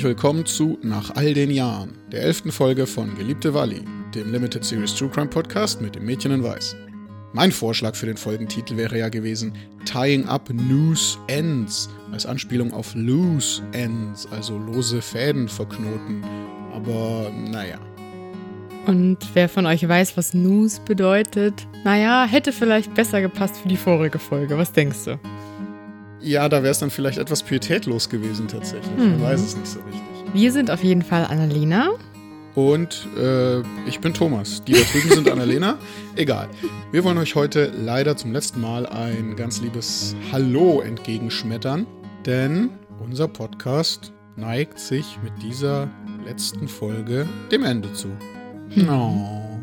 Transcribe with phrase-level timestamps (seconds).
[0.00, 3.82] herzlich willkommen zu Nach all den Jahren, der elften Folge von Geliebte Wally,
[4.14, 6.74] dem Limited Series True Crime Podcast mit dem Mädchen in Weiß.
[7.34, 9.52] Mein Vorschlag für den Folgentitel wäre ja gewesen
[9.84, 16.24] Tying Up Loose Ends, als Anspielung auf Loose Ends, also lose Fäden verknoten.
[16.72, 17.78] Aber naja.
[18.86, 23.76] Und wer von euch weiß, was News bedeutet, naja, hätte vielleicht besser gepasst für die
[23.76, 24.56] vorige Folge.
[24.56, 25.20] Was denkst du?
[26.22, 28.96] Ja, da wäre es dann vielleicht etwas pietätlos gewesen tatsächlich.
[28.96, 29.12] Hm.
[29.12, 30.02] Man weiß es nicht so richtig.
[30.32, 31.90] Wir sind auf jeden Fall Annalena.
[32.54, 34.62] Und äh, ich bin Thomas.
[34.64, 35.78] Die da drüben sind Annalena.
[36.16, 36.48] Egal.
[36.92, 41.86] Wir wollen euch heute leider zum letzten Mal ein ganz liebes Hallo entgegenschmettern.
[42.26, 45.88] Denn unser Podcast neigt sich mit dieser
[46.26, 48.08] letzten Folge dem Ende zu.
[48.70, 48.88] Hm.
[48.88, 49.58] Oh.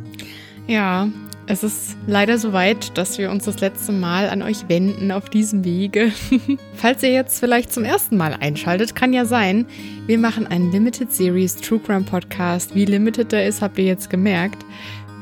[0.68, 1.08] Ja,
[1.48, 5.64] es ist leider soweit, dass wir uns das letzte Mal an euch wenden auf diesem
[5.64, 6.12] Wege.
[6.76, 9.66] Falls ihr jetzt vielleicht zum ersten Mal einschaltet, kann ja sein,
[10.08, 12.76] wir machen einen Limited Series True Crime Podcast.
[12.76, 14.66] Wie limited der ist, habt ihr jetzt gemerkt.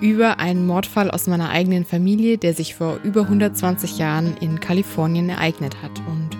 [0.01, 5.29] Über einen Mordfall aus meiner eigenen Familie, der sich vor über 120 Jahren in Kalifornien
[5.29, 5.99] ereignet hat.
[6.07, 6.31] Und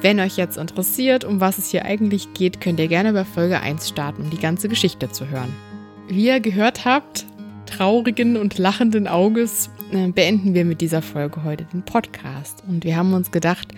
[0.00, 3.60] wenn euch jetzt interessiert, um was es hier eigentlich geht, könnt ihr gerne bei Folge
[3.60, 5.54] 1 starten, um die ganze Geschichte zu hören.
[6.08, 7.26] Wie ihr gehört habt,
[7.66, 12.62] traurigen und lachenden Auges äh, beenden wir mit dieser Folge heute den Podcast.
[12.66, 13.68] Und wir haben uns gedacht,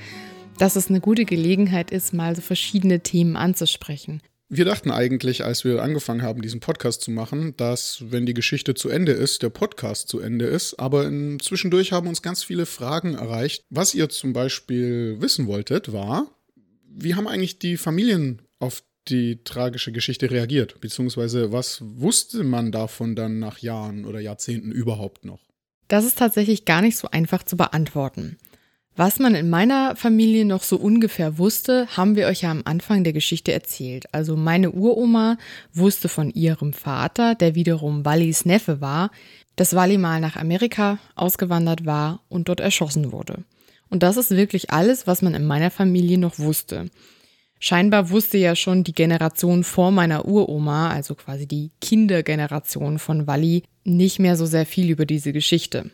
[0.59, 4.21] dass es eine gute Gelegenheit ist, mal so verschiedene Themen anzusprechen.
[4.51, 8.73] Wir dachten eigentlich, als wir angefangen haben, diesen Podcast zu machen, dass, wenn die Geschichte
[8.73, 10.79] zu Ende ist, der Podcast zu Ende ist.
[10.79, 11.11] Aber
[11.43, 13.65] zwischendurch haben uns ganz viele Fragen erreicht.
[13.69, 16.35] Was ihr zum Beispiel wissen wolltet, war,
[16.89, 20.81] wie haben eigentlich die Familien auf die tragische Geschichte reagiert?
[20.81, 25.41] Beziehungsweise was wusste man davon dann nach Jahren oder Jahrzehnten überhaupt noch?
[25.89, 28.37] Das ist tatsächlich gar nicht so einfach zu beantworten.
[28.99, 33.05] Was man in meiner Familie noch so ungefähr wusste, haben wir euch ja am Anfang
[33.05, 34.13] der Geschichte erzählt.
[34.13, 35.39] Also meine Uroma
[35.73, 39.13] wusste von ihrem Vater, der wiederum Wallys Neffe war,
[39.55, 43.45] dass Wally mal nach Amerika ausgewandert war und dort erschossen wurde.
[43.89, 46.91] Und das ist wirklich alles, was man in meiner Familie noch wusste.
[47.61, 53.65] Scheinbar wusste ja schon die Generation vor meiner Uroma, also quasi die Kindergeneration von Walli,
[53.85, 55.91] nicht mehr so sehr viel über diese Geschichte.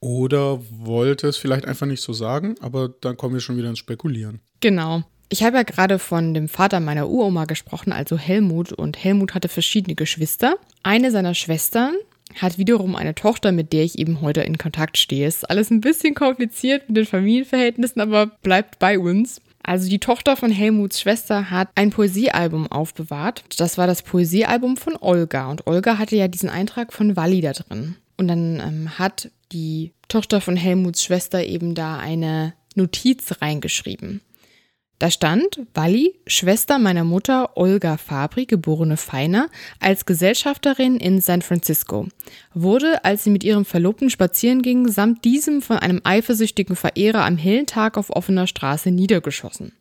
[0.00, 3.78] Oder wollte es vielleicht einfach nicht so sagen, aber dann kommen wir schon wieder ins
[3.78, 4.40] Spekulieren.
[4.60, 5.04] Genau.
[5.28, 9.48] Ich habe ja gerade von dem Vater meiner Uroma gesprochen, also Helmut, und Helmut hatte
[9.48, 10.56] verschiedene Geschwister.
[10.82, 11.94] Eine seiner Schwestern
[12.40, 15.26] hat wiederum eine Tochter, mit der ich eben heute in Kontakt stehe.
[15.26, 19.40] Ist alles ein bisschen kompliziert mit den Familienverhältnissen, aber bleibt bei uns.
[19.62, 23.44] Also die Tochter von Helmuts Schwester hat ein Poesiealbum aufbewahrt.
[23.58, 25.50] Das war das Poesiealbum von Olga.
[25.50, 27.96] Und Olga hatte ja diesen Eintrag von Walli da drin.
[28.16, 34.20] Und dann ähm, hat die Tochter von Helmuts Schwester eben da eine Notiz reingeschrieben.
[35.02, 39.48] Da stand Walli, Schwester meiner Mutter Olga Fabri, geborene Feiner,
[39.80, 42.06] als Gesellschafterin in San Francisco,
[42.54, 47.36] wurde, als sie mit ihrem Verlobten spazieren ging, samt diesem von einem eifersüchtigen Verehrer am
[47.36, 49.72] hellen Tag auf offener Straße niedergeschossen.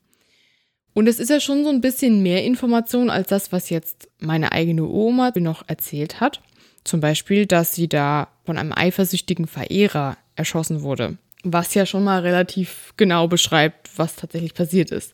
[0.95, 4.53] Und es ist ja schon so ein bisschen mehr Information als das, was jetzt meine
[4.53, 6.41] eigene Oma noch erzählt hat.
[6.83, 12.21] Zum Beispiel, dass sie da von einem eifersüchtigen Verehrer erschossen wurde was ja schon mal
[12.21, 15.13] relativ genau beschreibt, was tatsächlich passiert ist.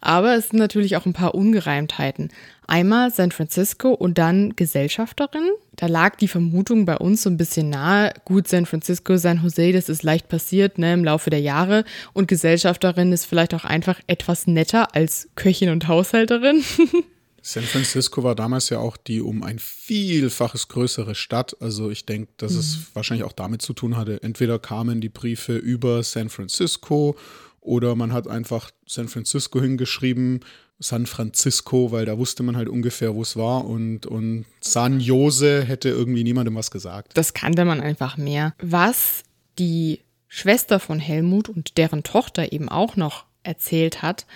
[0.00, 2.30] Aber es sind natürlich auch ein paar Ungereimtheiten.
[2.68, 5.50] Einmal San Francisco und dann Gesellschafterin.
[5.74, 8.12] Da lag die Vermutung bei uns so ein bisschen nahe.
[8.24, 11.84] Gut, San Francisco, San Jose, das ist leicht passiert ne, im Laufe der Jahre.
[12.12, 16.62] Und Gesellschafterin ist vielleicht auch einfach etwas netter als Köchin und Haushälterin.
[17.48, 21.56] San Francisco war damals ja auch die um ein Vielfaches größere Stadt.
[21.62, 22.58] Also ich denke, dass mhm.
[22.58, 24.22] es wahrscheinlich auch damit zu tun hatte.
[24.22, 27.16] Entweder kamen die Briefe über San Francisco
[27.62, 30.40] oder man hat einfach San Francisco hingeschrieben,
[30.78, 33.64] San Francisco, weil da wusste man halt ungefähr, wo es war.
[33.64, 37.16] Und, und San Jose hätte irgendwie niemandem was gesagt.
[37.16, 38.54] Das kannte man einfach mehr.
[38.60, 39.22] Was
[39.58, 44.26] die Schwester von Helmut und deren Tochter eben auch noch erzählt hat,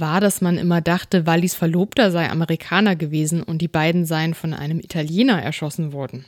[0.00, 4.54] war, dass man immer dachte, Wallis Verlobter sei Amerikaner gewesen und die beiden seien von
[4.54, 6.24] einem Italiener erschossen worden.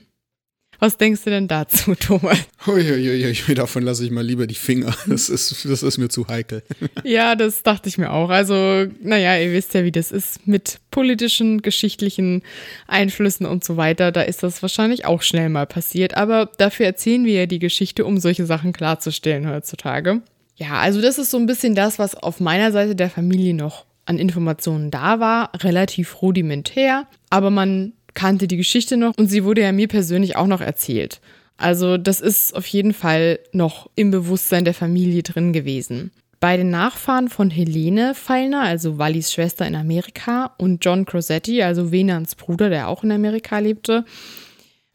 [0.81, 2.39] Was denkst du denn dazu, Thomas?
[2.67, 4.95] Uiuiui, davon lasse ich mal lieber die Finger.
[5.07, 6.63] Das ist, das ist mir zu heikel.
[7.05, 8.31] Ja, das dachte ich mir auch.
[8.31, 12.43] Also, naja, ihr wisst ja, wie das ist mit politischen, geschichtlichen
[12.87, 14.13] Einflüssen und so weiter.
[14.13, 16.17] Da ist das wahrscheinlich auch schnell mal passiert.
[16.17, 20.23] Aber dafür erzählen wir ja die Geschichte, um solche Sachen klarzustellen heutzutage.
[20.59, 23.87] Ja, also das ist so ein bisschen das, was auf meiner Seite der Familie noch
[24.07, 25.53] an Informationen da war.
[25.63, 30.49] Relativ rudimentär, aber man kannte die Geschichte noch und sie wurde ja mir persönlich auch
[30.49, 31.21] noch erzählt.
[31.57, 36.11] Also das ist auf jeden Fall noch im Bewusstsein der Familie drin gewesen.
[36.41, 41.93] Bei den Nachfahren von Helene Feilner, also Wallys Schwester in Amerika, und John Crosetti, also
[41.93, 44.05] Venans Bruder, der auch in Amerika lebte,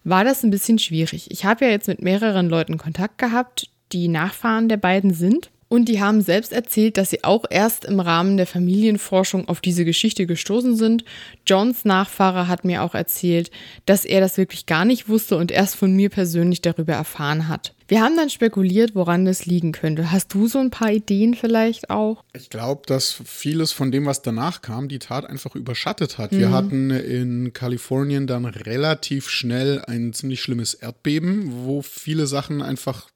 [0.04, 1.32] war das ein bisschen schwierig.
[1.32, 5.50] Ich habe ja jetzt mit mehreren Leuten Kontakt gehabt, die Nachfahren der beiden sind.
[5.74, 9.86] Und die haben selbst erzählt, dass sie auch erst im Rahmen der Familienforschung auf diese
[9.86, 11.04] Geschichte gestoßen sind.
[11.48, 13.50] Johns Nachfahre hat mir auch erzählt,
[13.88, 17.74] dass er das wirklich gar nicht wusste und erst von mir persönlich darüber erfahren hat.
[17.88, 20.12] Wir haben dann spekuliert, woran das liegen könnte.
[20.12, 22.24] Hast du so ein paar Ideen vielleicht auch?
[22.34, 26.34] Ich glaube, dass vieles von dem, was danach kam, die Tat einfach überschattet hat.
[26.34, 26.38] Mhm.
[26.38, 33.08] Wir hatten in Kalifornien dann relativ schnell ein ziemlich schlimmes Erdbeben, wo viele Sachen einfach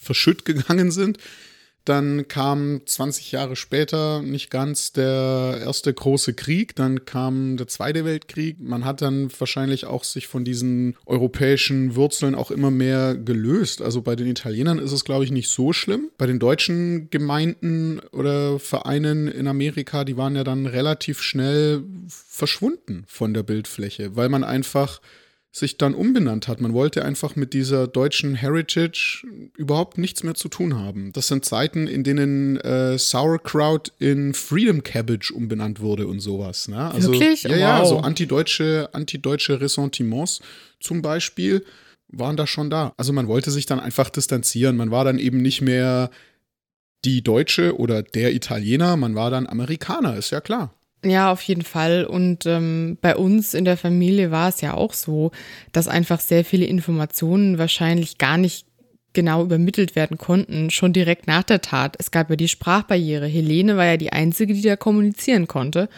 [0.00, 1.18] verschütt gegangen sind.
[1.84, 8.04] Dann kam 20 Jahre später nicht ganz der erste große Krieg, dann kam der Zweite
[8.04, 8.60] Weltkrieg.
[8.60, 13.82] Man hat dann wahrscheinlich auch sich von diesen europäischen Wurzeln auch immer mehr gelöst.
[13.82, 16.10] Also bei den Italienern ist es, glaube ich, nicht so schlimm.
[16.18, 23.04] Bei den deutschen Gemeinden oder Vereinen in Amerika, die waren ja dann relativ schnell verschwunden
[23.06, 25.00] von der Bildfläche, weil man einfach
[25.52, 26.60] sich dann umbenannt hat.
[26.60, 29.26] Man wollte einfach mit dieser deutschen Heritage
[29.56, 31.12] überhaupt nichts mehr zu tun haben.
[31.12, 36.68] Das sind Zeiten, in denen äh, Sauerkraut in Freedom Cabbage umbenannt wurde und sowas.
[36.68, 36.92] Ne?
[36.92, 37.42] Also, Wirklich?
[37.42, 37.58] Ja, wow.
[37.58, 40.40] ja, so antideutsche, antideutsche Ressentiments
[40.78, 41.64] zum Beispiel
[42.12, 42.92] waren da schon da.
[42.96, 44.76] Also man wollte sich dann einfach distanzieren.
[44.76, 46.10] Man war dann eben nicht mehr
[47.04, 50.74] die Deutsche oder der Italiener, man war dann Amerikaner, ist ja klar.
[51.04, 52.04] Ja, auf jeden Fall.
[52.04, 55.30] Und ähm, bei uns in der Familie war es ja auch so,
[55.72, 58.66] dass einfach sehr viele Informationen wahrscheinlich gar nicht
[59.12, 61.96] genau übermittelt werden konnten, schon direkt nach der Tat.
[61.98, 63.26] Es gab ja die Sprachbarriere.
[63.26, 65.88] Helene war ja die Einzige, die da kommunizieren konnte.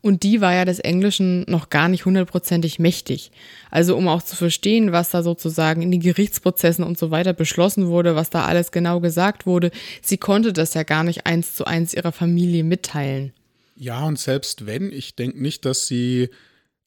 [0.00, 3.32] Und die war ja des Englischen noch gar nicht hundertprozentig mächtig.
[3.70, 7.88] Also um auch zu verstehen, was da sozusagen in den Gerichtsprozessen und so weiter beschlossen
[7.88, 9.70] wurde, was da alles genau gesagt wurde,
[10.02, 13.32] sie konnte das ja gar nicht eins zu eins ihrer Familie mitteilen.
[13.78, 16.30] Ja, und selbst wenn, ich denke nicht, dass sie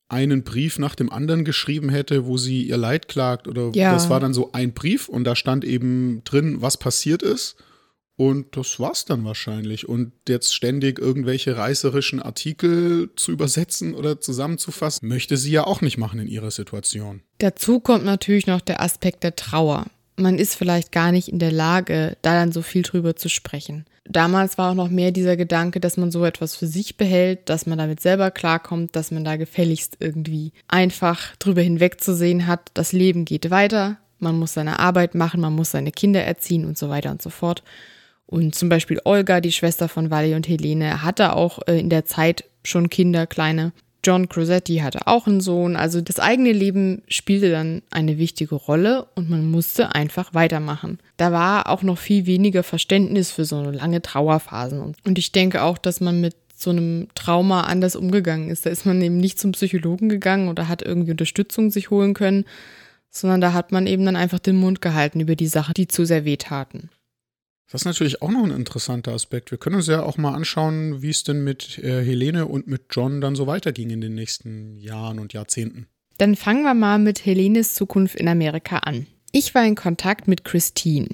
[0.09, 3.93] einen Brief nach dem anderen geschrieben hätte, wo sie ihr Leid klagt oder ja.
[3.93, 7.55] das war dann so ein Brief und da stand eben drin, was passiert ist.
[8.17, 9.88] Und das war's dann wahrscheinlich.
[9.88, 15.97] Und jetzt ständig irgendwelche reißerischen Artikel zu übersetzen oder zusammenzufassen, möchte sie ja auch nicht
[15.97, 17.21] machen in ihrer Situation.
[17.39, 19.87] Dazu kommt natürlich noch der Aspekt der Trauer
[20.21, 23.85] man ist vielleicht gar nicht in der Lage, da dann so viel drüber zu sprechen.
[24.06, 27.68] Damals war auch noch mehr dieser Gedanke, dass man so etwas für sich behält, dass
[27.68, 33.25] man damit selber klarkommt, dass man da gefälligst irgendwie einfach drüber hinwegzusehen hat, das Leben
[33.25, 37.12] geht weiter, man muss seine Arbeit machen, man muss seine Kinder erziehen und so weiter
[37.12, 37.63] und so fort.
[38.25, 42.06] Und zum Beispiel Olga, die Schwester von Wally und Helene, hatte auch äh, in der
[42.06, 43.74] Zeit schon Kinder, kleine.
[44.03, 49.07] John Crosetti hatte auch einen Sohn, also das eigene Leben spielte dann eine wichtige Rolle
[49.15, 51.00] und man musste einfach weitermachen.
[51.18, 54.95] Da war auch noch viel weniger Verständnis für so lange Trauerphasen.
[55.03, 58.65] Und ich denke auch, dass man mit so einem Trauma anders umgegangen ist.
[58.65, 62.45] Da ist man eben nicht zum Psychologen gegangen oder hat irgendwie Unterstützung sich holen können,
[63.09, 66.06] sondern da hat man eben dann einfach den Mund gehalten über die Sachen, die zu
[66.06, 66.90] sehr wehtaten.
[67.71, 69.49] Das ist natürlich auch noch ein interessanter Aspekt.
[69.49, 72.83] Wir können uns ja auch mal anschauen, wie es denn mit äh, Helene und mit
[72.92, 75.87] John dann so weiterging in den nächsten Jahren und Jahrzehnten.
[76.18, 79.07] Dann fangen wir mal mit Helenes Zukunft in Amerika an.
[79.31, 81.07] Ich war in Kontakt mit Christine.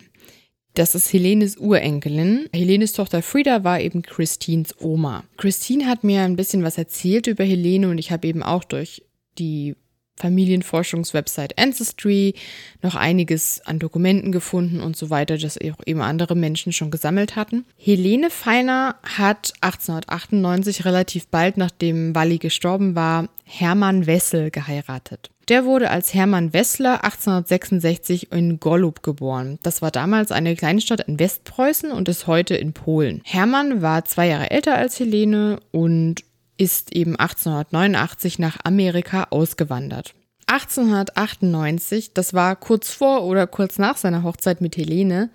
[0.73, 2.49] Das ist Helenes Urenkelin.
[2.51, 5.23] Helenes Tochter Frieda war eben Christines Oma.
[5.37, 9.03] Christine hat mir ein bisschen was erzählt über Helene und ich habe eben auch durch
[9.37, 9.75] die
[10.17, 12.33] Familienforschungswebsite Ancestry
[12.81, 17.35] noch einiges an Dokumenten gefunden und so weiter, das auch eben andere Menschen schon gesammelt
[17.35, 17.65] hatten.
[17.77, 25.29] Helene Feiner hat 1898 relativ bald nachdem Walli gestorben war, Hermann Wessel geheiratet.
[25.47, 29.59] Der wurde als Hermann Wessler 1866 in Gollub geboren.
[29.63, 33.21] Das war damals eine Kleinstadt in Westpreußen und ist heute in Polen.
[33.23, 36.26] Hermann war zwei Jahre älter als Helene und
[36.57, 40.13] ist eben 1889 nach Amerika ausgewandert.
[40.47, 45.29] 1898, das war kurz vor oder kurz nach seiner Hochzeit mit Helene,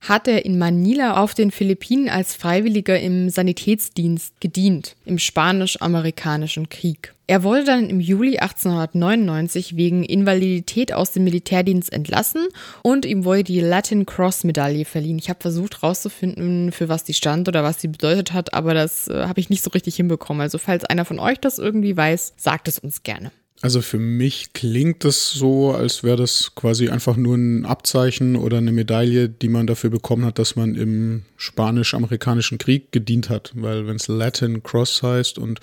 [0.00, 7.14] hat er in Manila auf den Philippinen als Freiwilliger im Sanitätsdienst gedient, im Spanisch-Amerikanischen Krieg.
[7.30, 12.48] Er wurde dann im Juli 1899 wegen Invalidität aus dem Militärdienst entlassen
[12.82, 15.16] und ihm wurde die Latin Cross Medaille verliehen.
[15.16, 19.06] Ich habe versucht herauszufinden, für was die stand oder was sie bedeutet hat, aber das
[19.06, 20.40] äh, habe ich nicht so richtig hinbekommen.
[20.40, 23.30] Also falls einer von euch das irgendwie weiß, sagt es uns gerne.
[23.62, 28.58] Also für mich klingt es so, als wäre das quasi einfach nur ein Abzeichen oder
[28.58, 33.52] eine Medaille, die man dafür bekommen hat, dass man im spanisch-amerikanischen Krieg gedient hat.
[33.54, 35.60] Weil wenn es Latin Cross heißt und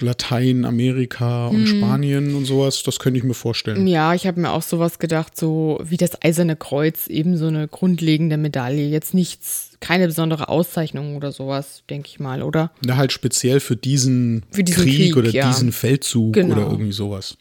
[0.00, 3.86] Lateinamerika und Spanien und sowas, das könnte ich mir vorstellen.
[3.86, 7.68] Ja, ich habe mir auch sowas gedacht, so wie das Eiserne Kreuz, eben so eine
[7.68, 8.88] grundlegende Medaille.
[8.88, 12.70] Jetzt nichts, keine besondere Auszeichnung oder sowas, denke ich mal, oder?
[12.84, 15.48] Na, halt speziell für diesen, Für diesen Krieg, Krieg, oder ja.
[15.48, 16.54] diesen Feldzug Genau.
[16.56, 17.36] oder irgendwie sowas.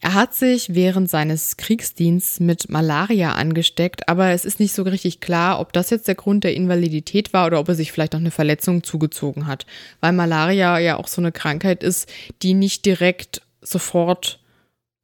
[0.00, 5.20] Er hat sich während seines Kriegsdienstes mit Malaria angesteckt, aber es ist nicht so richtig
[5.20, 8.20] klar, ob das jetzt der Grund der Invalidität war oder ob er sich vielleicht noch
[8.20, 9.66] eine Verletzung zugezogen hat.
[10.00, 12.08] Weil Malaria ja auch so eine Krankheit ist,
[12.42, 14.38] die nicht direkt sofort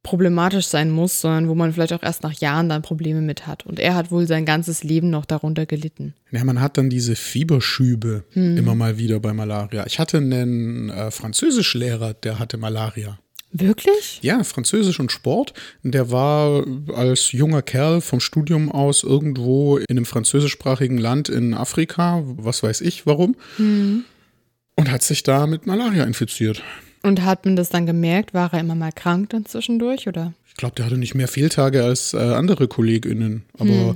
[0.01, 3.65] problematisch sein muss, sondern wo man vielleicht auch erst nach Jahren dann Probleme mit hat.
[3.65, 6.13] Und er hat wohl sein ganzes Leben noch darunter gelitten.
[6.31, 8.55] Ja, man hat dann diese Fieberschübe Hm.
[8.55, 9.85] immer mal wieder bei Malaria.
[9.87, 13.17] Ich hatte einen äh, Französischlehrer, der hatte Malaria.
[13.57, 14.19] Wirklich?
[14.21, 15.53] Ja, Französisch und Sport.
[15.81, 22.21] Der war als junger Kerl vom Studium aus irgendwo in einem französischsprachigen Land in Afrika,
[22.25, 26.61] was weiß ich warum, und hat sich da mit Malaria infiziert.
[27.01, 28.33] Und hat man das dann gemerkt?
[28.33, 30.33] War er immer mal krank dann zwischendurch, oder?
[30.47, 33.95] Ich glaube, der hatte nicht mehr Fehltage als äh, andere KollegInnen, aber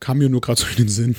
[0.00, 1.16] kam mir nur gerade so in den Sinn.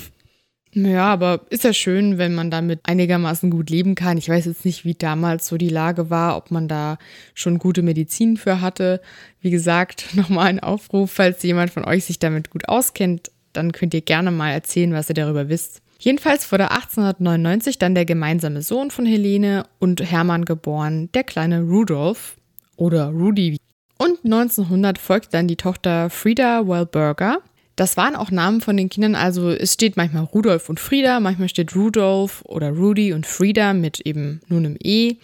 [0.74, 4.18] Ja, aber ist ja schön, wenn man damit einigermaßen gut leben kann.
[4.18, 6.98] Ich weiß jetzt nicht, wie damals so die Lage war, ob man da
[7.32, 9.00] schon gute Medizin für hatte.
[9.40, 13.94] Wie gesagt, nochmal ein Aufruf, falls jemand von euch sich damit gut auskennt, dann könnt
[13.94, 15.80] ihr gerne mal erzählen, was ihr darüber wisst.
[16.00, 22.36] Jedenfalls wurde 1899 dann der gemeinsame Sohn von Helene und Hermann geboren, der kleine Rudolf
[22.76, 23.58] oder Rudy.
[23.96, 27.38] Und 1900 folgte dann die Tochter Frieda Wellberger.
[27.76, 31.48] Das waren auch Namen von den Kindern, also es steht manchmal Rudolf und Frieda, manchmal
[31.48, 35.16] steht Rudolf oder Rudy und Frieda mit eben nur einem E.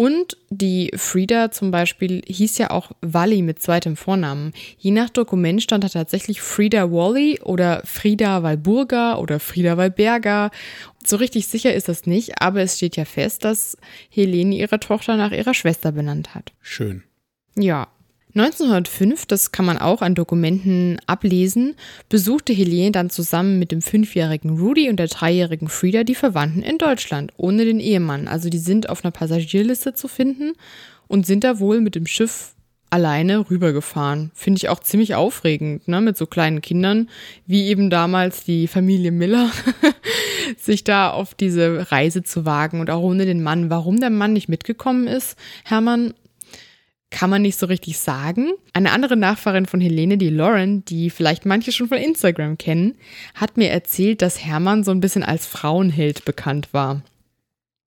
[0.00, 4.54] Und die Frieda zum Beispiel hieß ja auch Wally mit zweitem Vornamen.
[4.78, 10.52] Je nach Dokument stand da tatsächlich Frieda Wally oder Frieda Walburga oder Frieda Walberga.
[11.04, 13.76] So richtig sicher ist das nicht, aber es steht ja fest, dass
[14.08, 16.52] Helene ihre Tochter nach ihrer Schwester benannt hat.
[16.62, 17.02] Schön.
[17.54, 17.88] Ja.
[18.34, 21.74] 1905, das kann man auch an Dokumenten ablesen,
[22.08, 26.78] besuchte Helene dann zusammen mit dem fünfjährigen Rudy und der dreijährigen Frieda die Verwandten in
[26.78, 28.28] Deutschland, ohne den Ehemann.
[28.28, 30.52] Also die sind auf einer Passagierliste zu finden
[31.08, 32.54] und sind da wohl mit dem Schiff
[32.90, 34.32] alleine rübergefahren.
[34.34, 37.08] Finde ich auch ziemlich aufregend, ne, mit so kleinen Kindern,
[37.46, 39.50] wie eben damals die Familie Miller,
[40.56, 43.70] sich da auf diese Reise zu wagen und auch ohne den Mann.
[43.70, 46.14] Warum der Mann nicht mitgekommen ist, Hermann,
[47.10, 48.52] kann man nicht so richtig sagen.
[48.72, 52.96] Eine andere Nachfahrin von Helene, die Lauren, die vielleicht manche schon von Instagram kennen,
[53.34, 57.02] hat mir erzählt, dass Hermann so ein bisschen als Frauenheld bekannt war.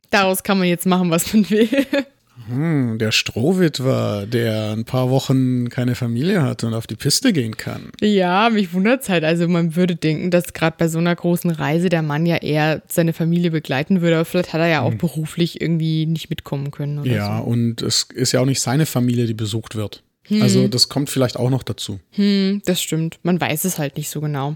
[0.10, 1.70] Daraus kann man jetzt machen, was man will.
[2.48, 7.58] Hm, der Strohwitwer, der ein paar Wochen keine Familie hat und auf die Piste gehen
[7.58, 7.90] kann.
[8.02, 9.24] Ja, mich wundert's halt.
[9.24, 12.82] Also man würde denken, dass gerade bei so einer großen Reise der Mann ja eher
[12.90, 17.04] seine Familie begleiten würde, aber vielleicht hat er ja auch beruflich irgendwie nicht mitkommen können
[17.06, 20.04] Ja, und es ist ja auch nicht seine Familie, die besucht wird.
[20.42, 22.00] Also das kommt vielleicht auch noch dazu.
[22.16, 22.24] so.
[22.24, 23.20] Hm, das stimmt.
[23.24, 24.56] Man weiß es halt nicht so genau.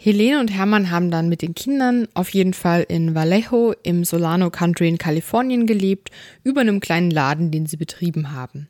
[0.00, 4.48] Helene und Hermann haben dann mit den Kindern auf jeden Fall in Vallejo im Solano
[4.48, 6.12] Country in Kalifornien gelebt,
[6.44, 8.68] über einem kleinen Laden, den sie betrieben haben.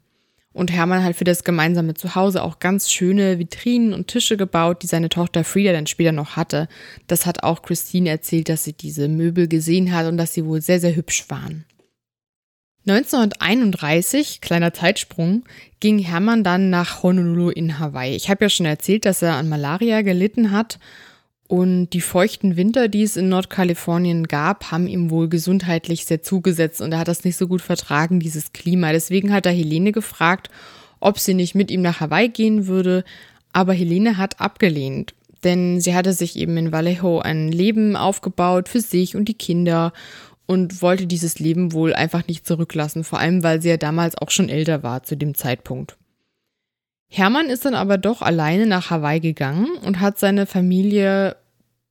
[0.55, 4.87] Und Hermann hat für das gemeinsame Zuhause auch ganz schöne Vitrinen und Tische gebaut, die
[4.87, 6.67] seine Tochter Frieda dann später noch hatte.
[7.09, 10.63] Das hat auch Christine erzählt, dass sie diese Möbel gesehen hat und dass sie wohl
[10.63, 11.67] sehr, sehr hübsch waren.
[12.87, 15.45] 1931, kleiner Zeitsprung,
[15.79, 18.17] ging Hermann dann nach Honolulu in Hawaii.
[18.17, 20.79] Ich habe ja schon erzählt, dass er an Malaria gelitten hat
[21.49, 26.83] und die feuchten Winter, die es in Nordkalifornien gab, haben ihm wohl gesundheitlich sehr zugesetzt
[26.83, 28.93] und er hat das nicht so gut vertragen, dieses Klima.
[28.93, 30.51] Deswegen hat er Helene gefragt,
[31.01, 33.03] ob sie nicht mit ihm nach Hawaii gehen würde,
[33.55, 35.15] aber Helene hat abgelehnt.
[35.43, 39.95] Denn sie hatte sich eben in Vallejo ein Leben aufgebaut für sich und die Kinder
[40.45, 44.31] und wollte dieses Leben wohl einfach nicht zurücklassen, vor allem weil sie ja damals auch
[44.31, 45.97] schon älter war zu dem Zeitpunkt.
[47.11, 51.37] Hermann ist dann aber doch alleine nach Hawaii gegangen und hat seine Familie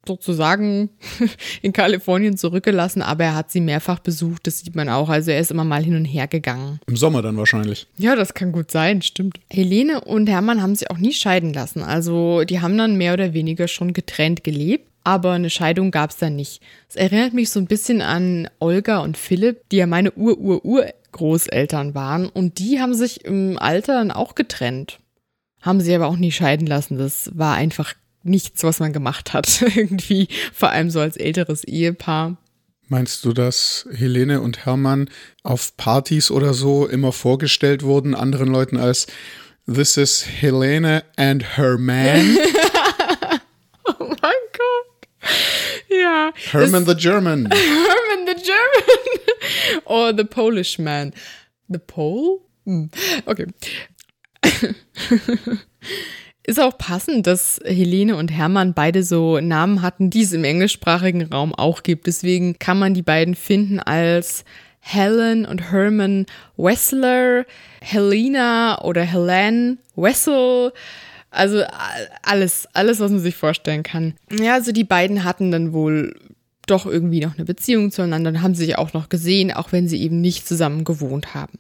[0.08, 0.90] sozusagen
[1.62, 5.10] in Kalifornien zurückgelassen, aber er hat sie mehrfach besucht, das sieht man auch.
[5.10, 6.80] Also er ist immer mal hin und her gegangen.
[6.88, 7.88] Im Sommer dann wahrscheinlich.
[7.98, 9.40] Ja, das kann gut sein, stimmt.
[9.50, 11.84] Helene und Hermann haben sich auch nie scheiden lassen.
[11.84, 16.18] Also die haben dann mehr oder weniger schon getrennt gelebt, aber eine Scheidung gab es
[16.18, 16.62] dann nicht.
[16.90, 22.28] Es erinnert mich so ein bisschen an Olga und Philipp, die ja meine Ur-Ur-Urgroßeltern waren
[22.28, 25.00] und die haben sich im Alter dann auch getrennt.
[25.68, 26.98] Haben sie aber auch nie scheiden lassen.
[26.98, 27.94] Das war einfach
[28.24, 29.62] nichts, was man gemacht hat.
[29.76, 32.38] Irgendwie, vor allem so als älteres Ehepaar.
[32.88, 35.10] Meinst du, dass Helene und Hermann
[35.44, 39.08] auf Partys oder so immer vorgestellt wurden, anderen Leuten als
[39.66, 42.38] This is Helene and her man?
[44.00, 45.32] Oh mein Gott.
[45.90, 46.32] Ja.
[46.52, 47.46] Herman the German.
[47.52, 49.84] Herman the German.
[49.86, 51.14] Or the Polish man.
[51.70, 52.40] The Pole?
[52.66, 52.90] Hm.
[53.26, 53.48] Okay.
[56.44, 61.24] Ist auch passend, dass Helene und Hermann beide so Namen hatten, die es im englischsprachigen
[61.24, 62.08] Raum auch gibt.
[62.08, 64.46] Deswegen kann man die beiden finden als
[64.80, 66.26] Helen und Herman
[66.56, 67.46] Wessler,
[67.82, 70.72] Helena oder Helen Wessel.
[71.30, 71.64] Also
[72.24, 74.14] alles, alles, was man sich vorstellen kann.
[74.32, 76.16] Ja, also die beiden hatten dann wohl
[76.66, 80.02] doch irgendwie noch eine Beziehung zueinander und haben sich auch noch gesehen, auch wenn sie
[80.02, 81.60] eben nicht zusammen gewohnt haben.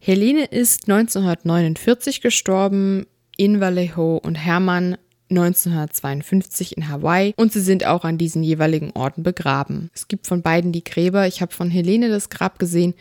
[0.00, 4.96] Helene ist 1949 gestorben in Vallejo und Hermann
[5.30, 9.90] 1952 in Hawaii und sie sind auch an diesen jeweiligen Orten begraben.
[9.92, 11.26] Es gibt von beiden die Gräber.
[11.26, 12.94] Ich habe von Helene das Grab gesehen.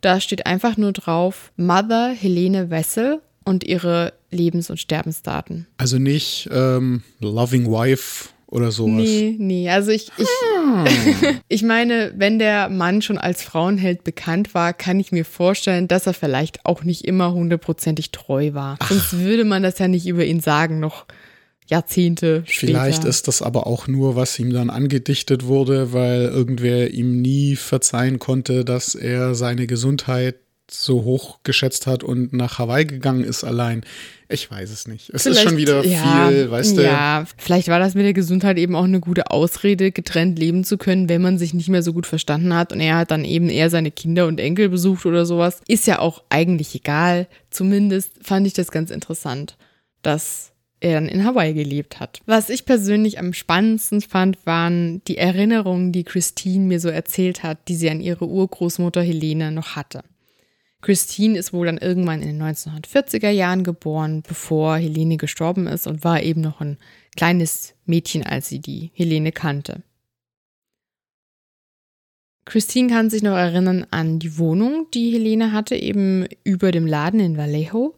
[0.00, 5.66] Da steht einfach nur drauf Mother Helene Wessel und ihre Lebens- und Sterbensdaten.
[5.76, 9.02] Also nicht ähm, Loving Wife oder sowas.
[9.02, 9.68] Nee, nee.
[9.68, 11.40] Also ich, ich, hm.
[11.48, 16.06] ich meine, wenn der Mann schon als Frauenheld bekannt war, kann ich mir vorstellen, dass
[16.06, 18.76] er vielleicht auch nicht immer hundertprozentig treu war.
[18.78, 18.88] Ach.
[18.88, 21.06] Sonst würde man das ja nicht über ihn sagen, noch
[21.66, 22.66] Jahrzehnte später.
[22.72, 27.56] Vielleicht ist das aber auch nur, was ihm dann angedichtet wurde, weil irgendwer ihm nie
[27.56, 30.36] verzeihen konnte, dass er seine Gesundheit
[30.70, 33.84] so hoch geschätzt hat und nach Hawaii gegangen ist allein.
[34.28, 35.10] Ich weiß es nicht.
[35.10, 36.82] Es vielleicht, ist schon wieder ja, viel, weißt du.
[36.82, 40.78] Ja, vielleicht war das mit der Gesundheit eben auch eine gute Ausrede, getrennt leben zu
[40.78, 43.48] können, wenn man sich nicht mehr so gut verstanden hat und er hat dann eben
[43.48, 45.60] eher seine Kinder und Enkel besucht oder sowas.
[45.68, 47.28] Ist ja auch eigentlich egal.
[47.50, 49.56] Zumindest fand ich das ganz interessant,
[50.02, 52.20] dass er dann in Hawaii gelebt hat.
[52.26, 57.68] Was ich persönlich am spannendsten fand, waren die Erinnerungen, die Christine mir so erzählt hat,
[57.68, 60.02] die sie an ihre Urgroßmutter Helene noch hatte.
[60.86, 66.04] Christine ist wohl dann irgendwann in den 1940er Jahren geboren, bevor Helene gestorben ist und
[66.04, 66.78] war eben noch ein
[67.16, 69.82] kleines Mädchen, als sie die Helene kannte.
[72.44, 77.18] Christine kann sich noch erinnern an die Wohnung, die Helene hatte, eben über dem Laden
[77.18, 77.96] in Vallejo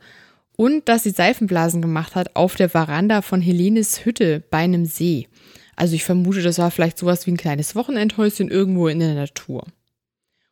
[0.57, 5.29] und dass sie Seifenblasen gemacht hat auf der Veranda von Helenes Hütte bei einem See.
[5.77, 9.67] Also ich vermute, das war vielleicht sowas wie ein kleines Wochenendhäuschen irgendwo in der Natur.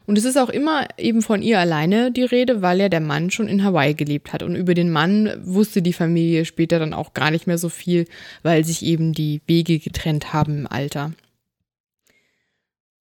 [0.07, 3.31] Und es ist auch immer eben von ihr alleine die Rede, weil ja der Mann
[3.31, 4.42] schon in Hawaii gelebt hat.
[4.45, 8.07] Und über den Mann wusste die Familie später dann auch gar nicht mehr so viel,
[8.42, 11.12] weil sich eben die Wege getrennt haben im Alter.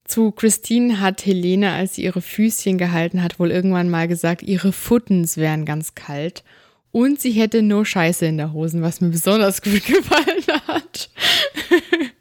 [0.03, 4.71] Zu Christine hat Helene, als sie ihre Füßchen gehalten hat, wohl irgendwann mal gesagt, ihre
[4.71, 6.43] Futtens wären ganz kalt.
[6.91, 11.09] Und sie hätte nur Scheiße in der Hosen, was mir besonders gut gefallen hat.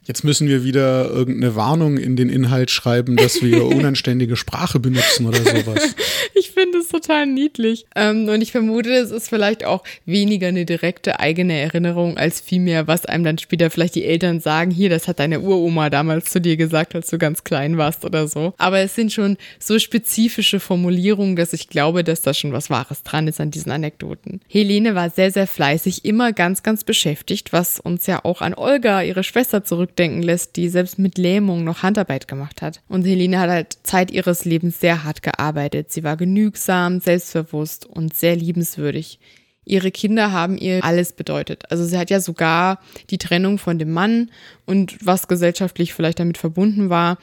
[0.07, 5.27] Jetzt müssen wir wieder irgendeine Warnung in den Inhalt schreiben, dass wir unanständige Sprache benutzen
[5.27, 5.95] oder sowas.
[6.35, 7.87] ich finde es total niedlich.
[7.97, 12.87] Ähm, und ich vermute, es ist vielleicht auch weniger eine direkte eigene Erinnerung, als vielmehr,
[12.87, 16.41] was einem dann später vielleicht die Eltern sagen, hier, das hat deine Uroma damals zu
[16.41, 18.53] dir gesagt, als du ganz klein warst oder so.
[18.59, 23.03] Aber es sind schon so spezifische Formulierungen, dass ich glaube, dass da schon was Wahres
[23.05, 24.41] dran ist an diesen Anekdoten.
[24.49, 29.03] Helene war sehr, sehr fleißig, immer ganz, ganz beschäftigt, was uns ja auch an Olga,
[29.03, 32.83] ihre Schwester, zurück zurückdenken lässt, die selbst mit Lähmung noch Handarbeit gemacht hat.
[32.89, 35.93] Und Helene hat halt Zeit ihres Lebens sehr hart gearbeitet.
[35.93, 39.21] Sie war genügsam, selbstbewusst und sehr liebenswürdig.
[39.65, 41.71] Ihre Kinder haben ihr alles bedeutet.
[41.71, 42.81] Also sie hat ja sogar
[43.11, 44.31] die Trennung von dem Mann
[44.67, 47.19] und was gesellschaftlich vielleicht damit verbunden war,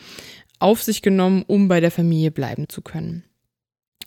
[0.60, 3.24] auf sich genommen, um bei der Familie bleiben zu können.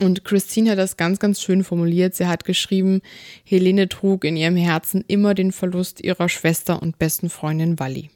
[0.01, 2.17] Und Christine hat das ganz, ganz schön formuliert.
[2.17, 3.01] Sie hat geschrieben,
[3.45, 8.11] Helene trug in ihrem Herzen immer den Verlust ihrer Schwester und besten Freundin Wally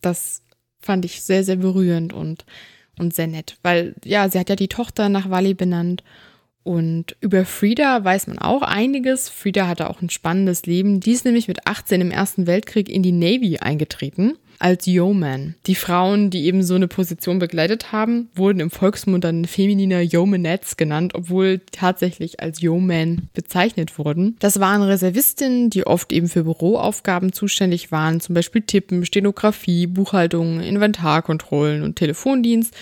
[0.00, 0.42] das
[0.80, 2.44] fand ich sehr, sehr berührend und,
[2.98, 6.02] und sehr nett, weil ja, sie hat ja die Tochter nach Wally benannt
[6.62, 9.30] und über Frida weiß man auch einiges.
[9.30, 11.00] Frida hatte auch ein spannendes Leben.
[11.00, 15.54] Die ist nämlich mit 18 im Ersten Weltkrieg in die Navy eingetreten als Yeoman.
[15.66, 20.76] Die Frauen, die eben so eine Position begleitet haben, wurden im Volksmund dann femininer Yeomanettes
[20.76, 24.36] genannt, obwohl tatsächlich als Yeoman bezeichnet wurden.
[24.40, 30.60] Das waren Reservistinnen, die oft eben für Büroaufgaben zuständig waren, zum Beispiel Tippen, Stenografie, Buchhaltung,
[30.60, 32.74] Inventarkontrollen und Telefondienst.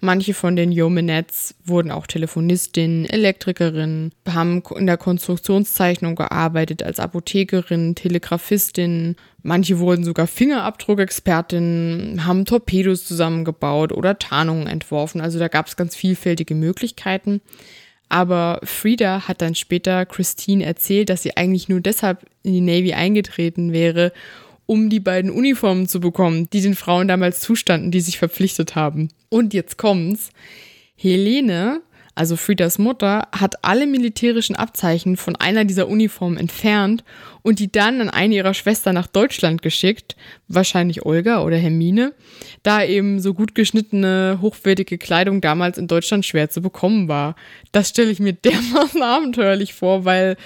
[0.00, 7.94] Manche von den Yeomanettes wurden auch Telefonistinnen, Elektrikerinnen, haben in der Konstruktionszeichnung gearbeitet, als Apothekerin,
[7.94, 9.16] Telegrafistin,
[9.46, 15.20] Manche wurden sogar Fingerabdruckexpertinnen, haben Torpedos zusammengebaut oder Tarnungen entworfen.
[15.20, 17.42] Also da gab es ganz vielfältige Möglichkeiten.
[18.08, 22.94] Aber Frida hat dann später Christine erzählt, dass sie eigentlich nur deshalb in die Navy
[22.94, 24.14] eingetreten wäre,
[24.64, 29.10] um die beiden Uniformen zu bekommen, die den Frauen damals zustanden, die sich verpflichtet haben.
[29.28, 30.30] Und jetzt kommt's.
[30.96, 31.82] Helene
[32.14, 37.02] also Friedas Mutter, hat alle militärischen Abzeichen von einer dieser Uniformen entfernt
[37.42, 40.16] und die dann an eine ihrer Schwestern nach Deutschland geschickt,
[40.48, 42.14] wahrscheinlich Olga oder Hermine,
[42.62, 47.34] da eben so gut geschnittene, hochwertige Kleidung damals in Deutschland schwer zu bekommen war.
[47.72, 50.36] Das stelle ich mir dermaßen abenteuerlich vor, weil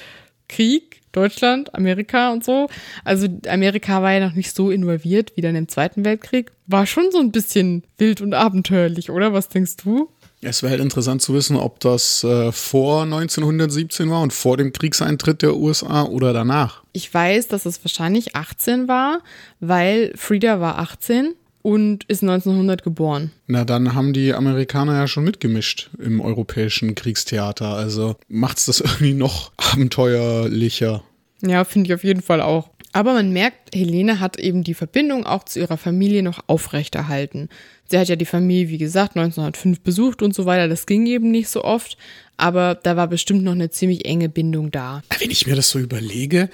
[0.48, 2.68] Krieg, Deutschland, Amerika und so.
[3.04, 6.50] Also Amerika war ja noch nicht so involviert wie dann im Zweiten Weltkrieg.
[6.66, 9.32] War schon so ein bisschen wild und abenteuerlich, oder?
[9.32, 10.10] Was denkst du?
[10.40, 14.72] Es wäre halt interessant zu wissen, ob das äh, vor 1917 war und vor dem
[14.72, 16.82] Kriegseintritt der USA oder danach.
[16.92, 19.20] Ich weiß, dass es wahrscheinlich 18 war,
[19.58, 23.32] weil Frieda war 18 und ist 1900 geboren.
[23.46, 27.74] Na, dann haben die Amerikaner ja schon mitgemischt im europäischen Kriegstheater.
[27.74, 31.02] Also macht es das irgendwie noch abenteuerlicher.
[31.42, 32.70] Ja, finde ich auf jeden Fall auch.
[32.92, 37.48] Aber man merkt, Helene hat eben die Verbindung auch zu ihrer Familie noch aufrechterhalten.
[37.86, 40.68] Sie hat ja die Familie, wie gesagt, 1905 besucht und so weiter.
[40.68, 41.98] Das ging eben nicht so oft,
[42.36, 45.02] aber da war bestimmt noch eine ziemlich enge Bindung da.
[45.18, 46.48] Wenn ich mir das so überlege,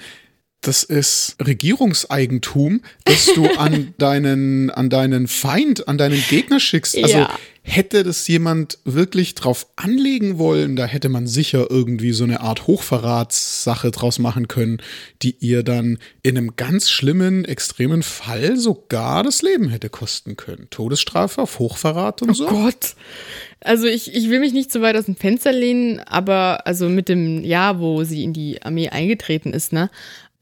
[0.67, 6.97] das ist Regierungseigentum, dass du an deinen, an deinen Feind, an deinen Gegner schickst.
[6.97, 7.39] Also ja.
[7.61, 12.65] hätte das jemand wirklich drauf anlegen wollen, da hätte man sicher irgendwie so eine Art
[12.65, 14.81] Hochverratssache draus machen können,
[15.21, 20.67] die ihr dann in einem ganz schlimmen, extremen Fall sogar das Leben hätte kosten können.
[20.71, 22.47] Todesstrafe auf Hochverrat und oh so.
[22.47, 22.95] Oh Gott.
[23.61, 27.09] Also ich, ich will mich nicht zu weit aus dem Fenster lehnen, aber also mit
[27.09, 29.89] dem Jahr, wo sie in die Armee eingetreten ist, ne?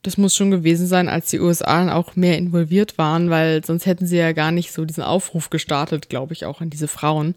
[0.04, 4.06] Das muss schon gewesen sein, als die USA auch mehr involviert waren, weil sonst hätten
[4.06, 7.36] sie ja gar nicht so diesen Aufruf gestartet, glaube ich, auch an diese Frauen.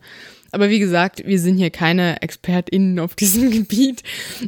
[0.52, 4.02] Aber wie gesagt, wir sind hier keine ExpertInnen auf diesem Gebiet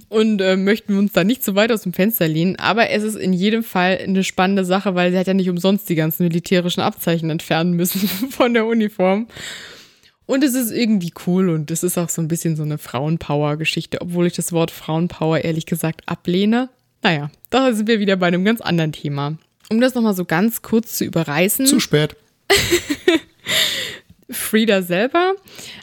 [0.09, 2.57] und äh, möchten uns da nicht zu weit aus dem Fenster lehnen.
[2.57, 5.89] Aber es ist in jedem Fall eine spannende Sache, weil sie hat ja nicht umsonst
[5.89, 9.29] die ganzen militärischen Abzeichen entfernen müssen von der Uniform.
[10.27, 14.03] Und es ist irgendwie cool und es ist auch so ein bisschen so eine Frauenpower-Geschichte,
[14.03, 16.69] obwohl ich das Wort Frauenpower ehrlich gesagt ablehne.
[17.03, 19.39] Naja, da sind wir wieder bei einem ganz anderen Thema.
[19.71, 21.67] Um das nochmal so ganz kurz zu überreißen.
[21.67, 22.17] Zu spät.
[24.31, 25.35] Frieda selber,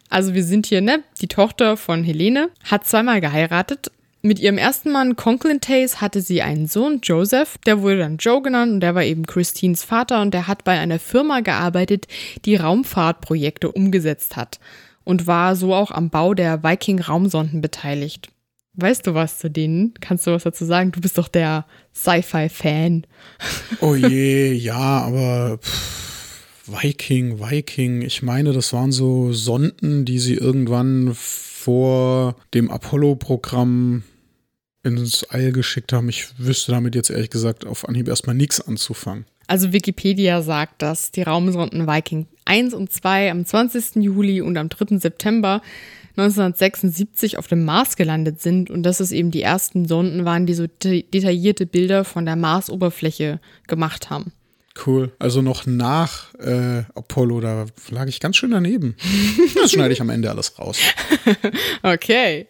[0.09, 3.91] also wir sind hier, ne, die Tochter von Helene, hat zweimal geheiratet.
[4.21, 8.41] Mit ihrem ersten Mann Conklin Tays hatte sie einen Sohn, Joseph, der wurde dann Joe
[8.41, 12.07] genannt und der war eben Christines Vater und der hat bei einer Firma gearbeitet,
[12.43, 14.59] die Raumfahrtprojekte umgesetzt hat
[15.03, 18.29] und war so auch am Bau der Viking-Raumsonden beteiligt.
[18.77, 19.93] Weißt du was zu denen?
[20.01, 20.91] Kannst du was dazu sagen?
[20.91, 23.05] Du bist doch der Sci-Fi-Fan.
[23.81, 26.05] Oh je, ja, aber pff,
[26.67, 34.03] Viking, Viking, ich meine, das waren so Sonden, die sie irgendwann vor dem Apollo-Programm
[34.83, 36.09] ins All geschickt haben.
[36.09, 39.25] Ich wüsste damit jetzt ehrlich gesagt auf Anhieb erstmal nichts anzufangen.
[39.47, 44.03] Also Wikipedia sagt, dass die Raumsonden Viking 1 und 2 am 20.
[44.03, 44.97] Juli und am 3.
[44.97, 45.61] September
[46.17, 50.53] 1976 auf dem Mars gelandet sind und dass es eben die ersten Sonden waren, die
[50.53, 54.31] so de detaillierte Bilder von der Marsoberfläche gemacht haben.
[54.85, 55.13] Cool.
[55.19, 58.95] Also noch nach äh, Apollo, da lag ich ganz schön daneben.
[59.55, 60.79] Das schneide ich am Ende alles raus.
[61.83, 62.47] okay.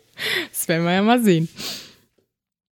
[0.49, 1.47] Das werden wir ja mal sehen.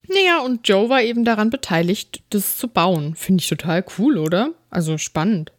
[0.08, 3.14] Naja, und Joe war eben daran beteiligt, das zu bauen.
[3.14, 4.52] Finde ich total cool, oder?
[4.70, 5.52] Also spannend.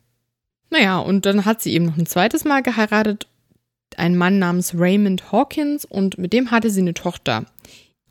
[0.70, 3.28] Naja, und dann hat sie eben noch ein zweites Mal geheiratet
[3.98, 7.46] ein Mann namens Raymond Hawkins und mit dem hatte sie eine Tochter.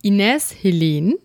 [0.03, 1.17] Inez Helene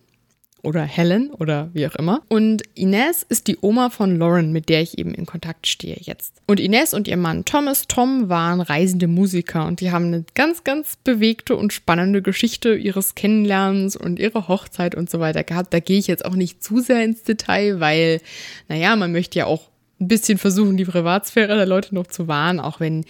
[0.66, 2.24] oder Helen oder wie auch immer.
[2.28, 6.42] Und Inez ist die Oma von Lauren, mit der ich eben in Kontakt stehe jetzt.
[6.48, 10.64] Und Inez und ihr Mann Thomas Tom waren reisende Musiker und die haben eine ganz,
[10.64, 15.74] ganz bewegte und spannende Geschichte ihres Kennenlernens und ihre Hochzeit und so weiter gehabt.
[15.74, 18.20] Da gehe ich jetzt auch nicht zu sehr ins Detail, weil,
[18.68, 22.60] naja, man möchte ja auch ein bisschen versuchen, die Privatsphäre der Leute noch zu wahren,
[22.60, 23.06] auch wenn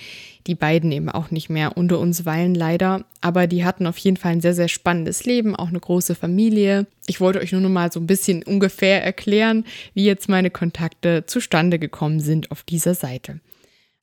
[0.48, 3.06] die beiden eben auch nicht mehr unter uns weilen, leider.
[3.21, 6.86] Aber die hatten auf jeden Fall ein sehr, sehr spannendes Leben, auch eine große Familie.
[7.08, 11.26] Ich wollte euch nur noch mal so ein bisschen ungefähr erklären, wie jetzt meine Kontakte
[11.26, 13.39] zustande gekommen sind auf dieser Seite.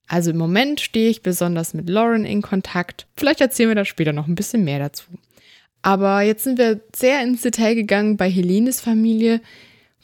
[0.07, 3.07] Also im Moment stehe ich besonders mit Lauren in Kontakt.
[3.15, 5.05] Vielleicht erzählen wir da später noch ein bisschen mehr dazu.
[5.81, 9.41] Aber jetzt sind wir sehr ins Detail gegangen bei Helenes Familie.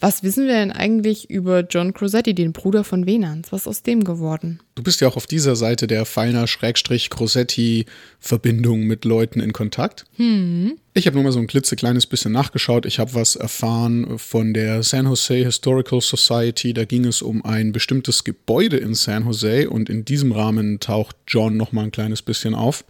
[0.02, 3.52] Was wissen wir denn eigentlich über John Crosetti, den Bruder von Venans?
[3.52, 4.62] Was ist aus dem geworden?
[4.76, 10.06] Du bist ja auch auf dieser Seite der Feiner-Crosetti-Verbindung mit Leuten in Kontakt.
[10.16, 10.78] Hm.
[10.94, 12.86] Ich habe nur mal so ein klitzekleines bisschen nachgeschaut.
[12.86, 16.74] Ich habe was erfahren von der San Jose Historical Society.
[16.74, 21.18] Da ging es um ein bestimmtes Gebäude in San Jose und in diesem Rahmen taucht
[21.28, 22.86] John noch mal ein kleines bisschen auf.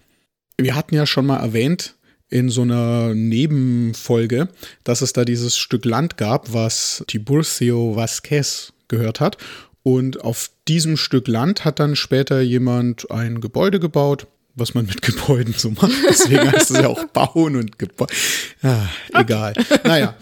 [0.62, 1.96] Wir hatten ja schon mal erwähnt,
[2.30, 4.50] in so einer Nebenfolge,
[4.84, 9.38] dass es da dieses Stück Land gab, was Tiburcio Vasquez gehört hat.
[9.82, 15.02] Und auf diesem Stück Land hat dann später jemand ein Gebäude gebaut, was man mit
[15.02, 15.92] Gebäuden so macht.
[16.08, 18.14] Deswegen heißt es ja auch Bauen und Gebäude.
[18.62, 19.54] Ja, egal.
[19.84, 20.16] Naja.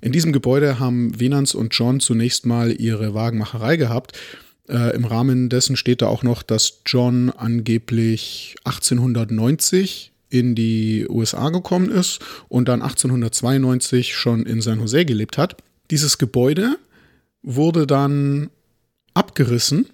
[0.00, 4.12] In diesem Gebäude haben Venans und John zunächst mal ihre Wagenmacherei gehabt.
[4.68, 11.50] Äh, Im Rahmen dessen steht da auch noch, dass John angeblich 1890 in die USA
[11.50, 15.56] gekommen ist und dann 1892 schon in San Jose gelebt hat.
[15.90, 16.78] Dieses Gebäude
[17.42, 18.50] wurde dann
[19.14, 19.86] abgerissen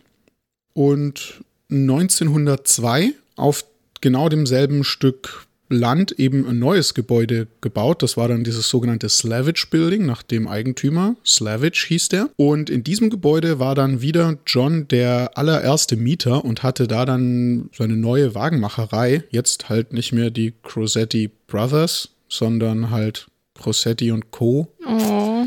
[0.73, 3.64] und 1902 auf
[4.01, 8.02] genau demselben Stück Land eben ein neues Gebäude gebaut.
[8.02, 11.16] Das war dann dieses sogenannte Slavage Building nach dem Eigentümer.
[11.24, 12.30] Slavage hieß der.
[12.37, 17.70] Und in diesem Gebäude war dann wieder John der allererste Mieter und hatte da dann
[17.76, 19.24] seine neue Wagenmacherei.
[19.30, 24.68] Jetzt halt nicht mehr die Crosetti Brothers, sondern halt Crosetti und Co.
[24.87, 25.46] Oh.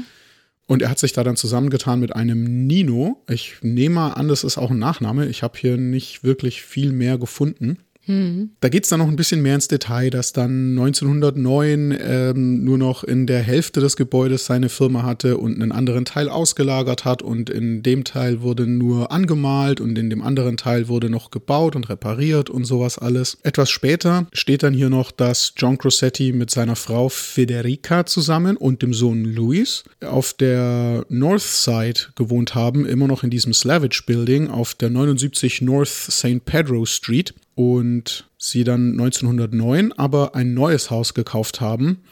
[0.67, 3.21] Und er hat sich da dann zusammengetan mit einem Nino.
[3.29, 5.27] Ich nehme mal an, das ist auch ein Nachname.
[5.27, 7.77] Ich habe hier nicht wirklich viel mehr gefunden.
[8.07, 8.51] Mhm.
[8.59, 12.77] Da geht es dann noch ein bisschen mehr ins Detail, dass dann 1909 ähm, nur
[12.77, 17.21] noch in der Hälfte des Gebäudes seine Firma hatte und einen anderen Teil ausgelagert hat
[17.21, 21.75] und in dem Teil wurde nur angemalt und in dem anderen Teil wurde noch gebaut
[21.75, 23.37] und repariert und sowas alles.
[23.43, 28.81] Etwas später steht dann hier noch, dass John Crossetti mit seiner Frau Federica zusammen und
[28.81, 34.49] dem Sohn Louis auf der North Side gewohnt haben, immer noch in diesem Slavage Building
[34.49, 36.45] auf der 79 North St.
[36.45, 42.03] Pedro Street und sie dann 1909 aber ein neues Haus gekauft haben,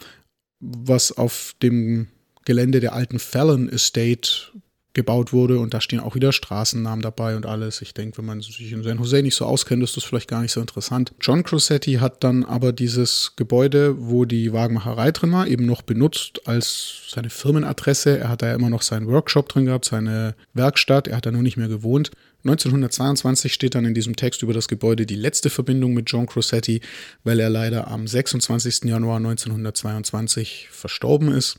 [0.60, 2.08] was auf dem
[2.44, 4.52] Gelände der alten Fallon Estate
[4.94, 7.82] gebaut wurde und da stehen auch wieder Straßennamen dabei und alles.
[7.82, 10.40] Ich denke, wenn man sich in San Jose nicht so auskennt, ist das vielleicht gar
[10.40, 11.12] nicht so interessant.
[11.20, 16.46] John Crosetti hat dann aber dieses Gebäude, wo die Wagenmacherei drin war, eben noch benutzt
[16.46, 18.18] als seine Firmenadresse.
[18.18, 21.08] Er hat da ja immer noch seinen Workshop drin gehabt, seine Werkstatt.
[21.08, 22.12] Er hat da nur nicht mehr gewohnt.
[22.44, 26.82] 1922 steht dann in diesem Text über das Gebäude die letzte Verbindung mit John Crosetti,
[27.22, 28.84] weil er leider am 26.
[28.84, 31.58] Januar 1922 verstorben ist.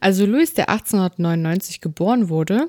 [0.00, 2.68] Also Louis, der 1899 geboren wurde,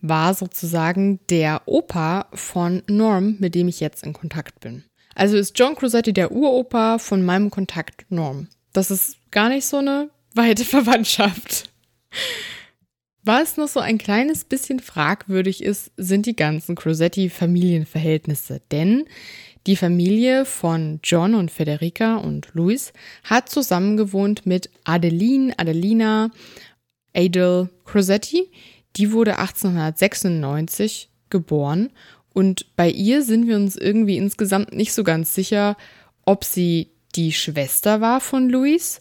[0.00, 4.84] war sozusagen der Opa von Norm, mit dem ich jetzt in Kontakt bin.
[5.14, 8.48] Also ist John Crosetti der Uropa von meinem Kontakt Norm.
[8.72, 11.70] Das ist gar nicht so eine weite Verwandtschaft.
[13.24, 18.60] Was noch so ein kleines bisschen fragwürdig ist, sind die ganzen Crosetti-Familienverhältnisse.
[18.72, 19.04] Denn
[19.66, 22.92] die Familie von John und Federica und Louis
[23.24, 26.30] hat zusammengewohnt mit Adeline, Adelina,
[27.14, 28.50] Adel Crosetti.
[28.96, 31.90] Die wurde 1896 geboren
[32.34, 35.76] und bei ihr sind wir uns irgendwie insgesamt nicht so ganz sicher,
[36.24, 39.00] ob sie die Schwester war von Louis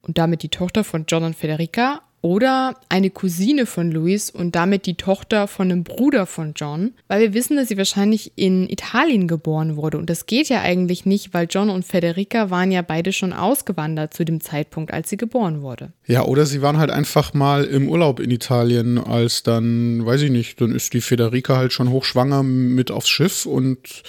[0.00, 4.86] und damit die Tochter von John und Federica oder eine Cousine von Louis und damit
[4.86, 9.26] die Tochter von einem Bruder von John, weil wir wissen, dass sie wahrscheinlich in Italien
[9.26, 9.98] geboren wurde.
[9.98, 14.14] Und das geht ja eigentlich nicht, weil John und Federica waren ja beide schon ausgewandert
[14.14, 15.92] zu dem Zeitpunkt, als sie geboren wurde.
[16.06, 20.30] Ja, oder sie waren halt einfach mal im Urlaub in Italien, als dann, weiß ich
[20.30, 24.02] nicht, dann ist die Federica halt schon hochschwanger mit aufs Schiff und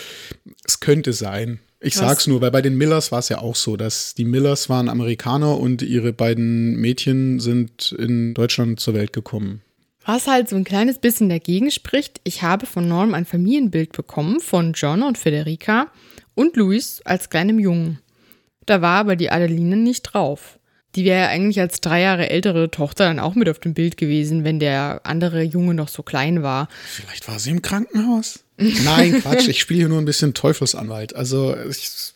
[0.63, 1.59] es könnte sein.
[1.85, 1.99] Ich Was?
[1.99, 4.87] sag's nur, weil bei den Millers war es ja auch so, dass die Millers waren
[4.87, 9.61] Amerikaner und ihre beiden Mädchen sind in Deutschland zur Welt gekommen.
[10.05, 14.39] Was halt so ein kleines bisschen dagegen spricht, ich habe von Norm ein Familienbild bekommen
[14.39, 15.87] von John und Federica
[16.35, 17.99] und Louis als kleinem Jungen.
[18.65, 20.59] Da war aber die Adeline nicht drauf.
[20.95, 23.97] Die wäre ja eigentlich als drei Jahre ältere Tochter dann auch mit auf dem Bild
[23.97, 26.69] gewesen, wenn der andere Junge noch so klein war.
[26.85, 28.42] Vielleicht war sie im Krankenhaus.
[28.57, 31.15] Nein, Quatsch, ich spiele hier nur ein bisschen Teufelsanwalt.
[31.15, 32.13] Also ich,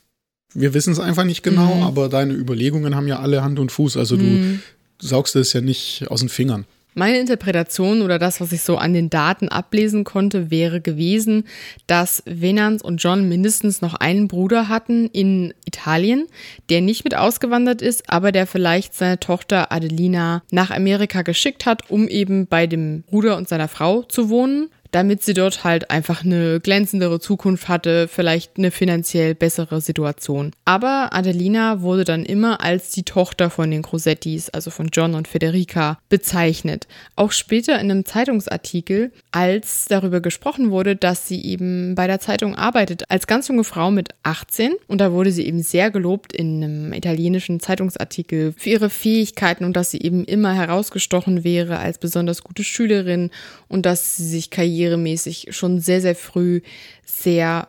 [0.53, 1.83] wir wissen es einfach nicht genau, mhm.
[1.83, 3.97] aber deine Überlegungen haben ja alle Hand und Fuß.
[3.97, 4.61] Also mhm.
[4.97, 6.65] du saugst es ja nicht aus den Fingern.
[6.97, 11.43] Meine Interpretation oder das, was ich so an den Daten ablesen konnte, wäre gewesen,
[11.85, 16.25] dass Venans und John mindestens noch einen Bruder hatten in Italien,
[16.71, 21.91] der nicht mit ausgewandert ist, aber der vielleicht seine Tochter Adelina nach Amerika geschickt hat,
[21.91, 26.23] um eben bei dem Bruder und seiner Frau zu wohnen damit sie dort halt einfach
[26.23, 30.51] eine glänzendere Zukunft hatte, vielleicht eine finanziell bessere Situation.
[30.65, 35.27] Aber Adelina wurde dann immer als die Tochter von den Crosettis, also von John und
[35.27, 36.87] Federica, bezeichnet.
[37.15, 42.55] Auch später in einem Zeitungsartikel, als darüber gesprochen wurde, dass sie eben bei der Zeitung
[42.55, 44.73] arbeitet, als ganz junge Frau mit 18.
[44.87, 49.73] Und da wurde sie eben sehr gelobt in einem italienischen Zeitungsartikel für ihre Fähigkeiten und
[49.75, 53.31] dass sie eben immer herausgestochen wäre als besonders gute Schülerin
[53.67, 56.61] und dass sie sich Karriere karrieremäßig schon sehr, sehr früh
[57.05, 57.67] sehr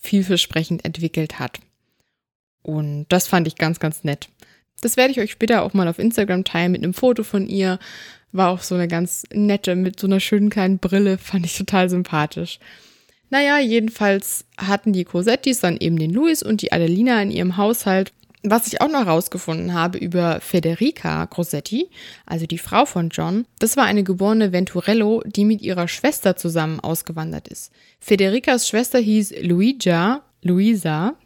[0.00, 1.60] vielversprechend entwickelt hat.
[2.62, 4.28] Und das fand ich ganz, ganz nett.
[4.80, 7.78] Das werde ich euch später auch mal auf Instagram teilen mit einem Foto von ihr.
[8.32, 11.88] War auch so eine ganz nette mit so einer schönen kleinen Brille, fand ich total
[11.88, 12.58] sympathisch.
[13.30, 18.12] Naja, jedenfalls hatten die Cosettis dann eben den Louis und die Adelina in ihrem Haushalt.
[18.48, 21.90] Was ich auch noch herausgefunden habe über Federica Cosetti,
[22.26, 26.78] also die Frau von John, das war eine geborene Venturello, die mit ihrer Schwester zusammen
[26.78, 27.72] ausgewandert ist.
[27.98, 31.16] Federicas Schwester hieß Luigia, Luisa,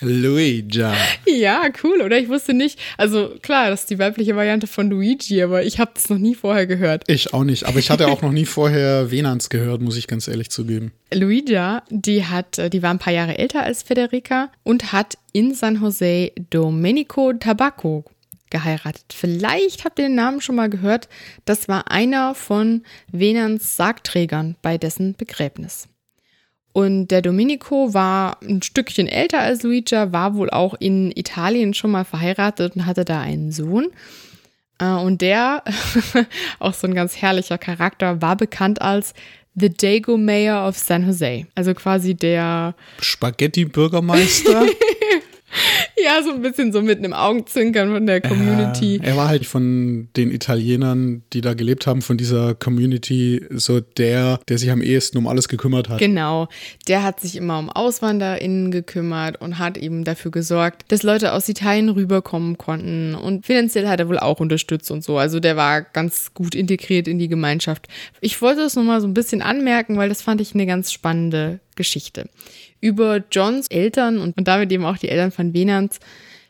[0.00, 0.84] Luigi.
[1.26, 2.18] Ja, cool, oder?
[2.18, 2.78] Ich wusste nicht.
[2.98, 6.34] Also klar, das ist die weibliche Variante von Luigi, aber ich habe das noch nie
[6.34, 7.04] vorher gehört.
[7.06, 10.28] Ich auch nicht, aber ich hatte auch noch nie vorher Venans gehört, muss ich ganz
[10.28, 10.92] ehrlich zugeben.
[11.12, 15.80] Luigia, die hat, die war ein paar Jahre älter als Federica und hat in San
[15.80, 18.04] Jose Domenico Tabacco
[18.50, 19.06] geheiratet.
[19.12, 21.08] Vielleicht habt ihr den Namen schon mal gehört.
[21.44, 25.88] Das war einer von Venans Sargträgern bei dessen Begräbnis.
[26.74, 31.92] Und der Domenico war ein Stückchen älter als Luigi, war wohl auch in Italien schon
[31.92, 33.86] mal verheiratet und hatte da einen Sohn.
[34.80, 35.62] Äh, und der,
[36.58, 39.14] auch so ein ganz herrlicher Charakter, war bekannt als
[39.54, 41.46] The Dago Mayor of San Jose.
[41.54, 44.66] Also quasi der Spaghetti-Bürgermeister.
[45.96, 48.96] Ja, so ein bisschen so mit einem Augenzwinkern von der Community.
[48.96, 53.80] Ja, er war halt von den Italienern, die da gelebt haben, von dieser Community, so
[53.80, 55.98] der, der sich am ehesten um alles gekümmert hat.
[55.98, 56.48] Genau.
[56.88, 61.48] Der hat sich immer um AuswanderInnen gekümmert und hat eben dafür gesorgt, dass Leute aus
[61.48, 63.14] Italien rüberkommen konnten.
[63.14, 65.18] Und finanziell hat er wohl auch unterstützt und so.
[65.18, 67.88] Also der war ganz gut integriert in die Gemeinschaft.
[68.20, 71.60] Ich wollte das nochmal so ein bisschen anmerken, weil das fand ich eine ganz spannende
[71.76, 72.28] Geschichte.
[72.80, 76.00] Über Johns Eltern und, und damit eben auch die Eltern von Venans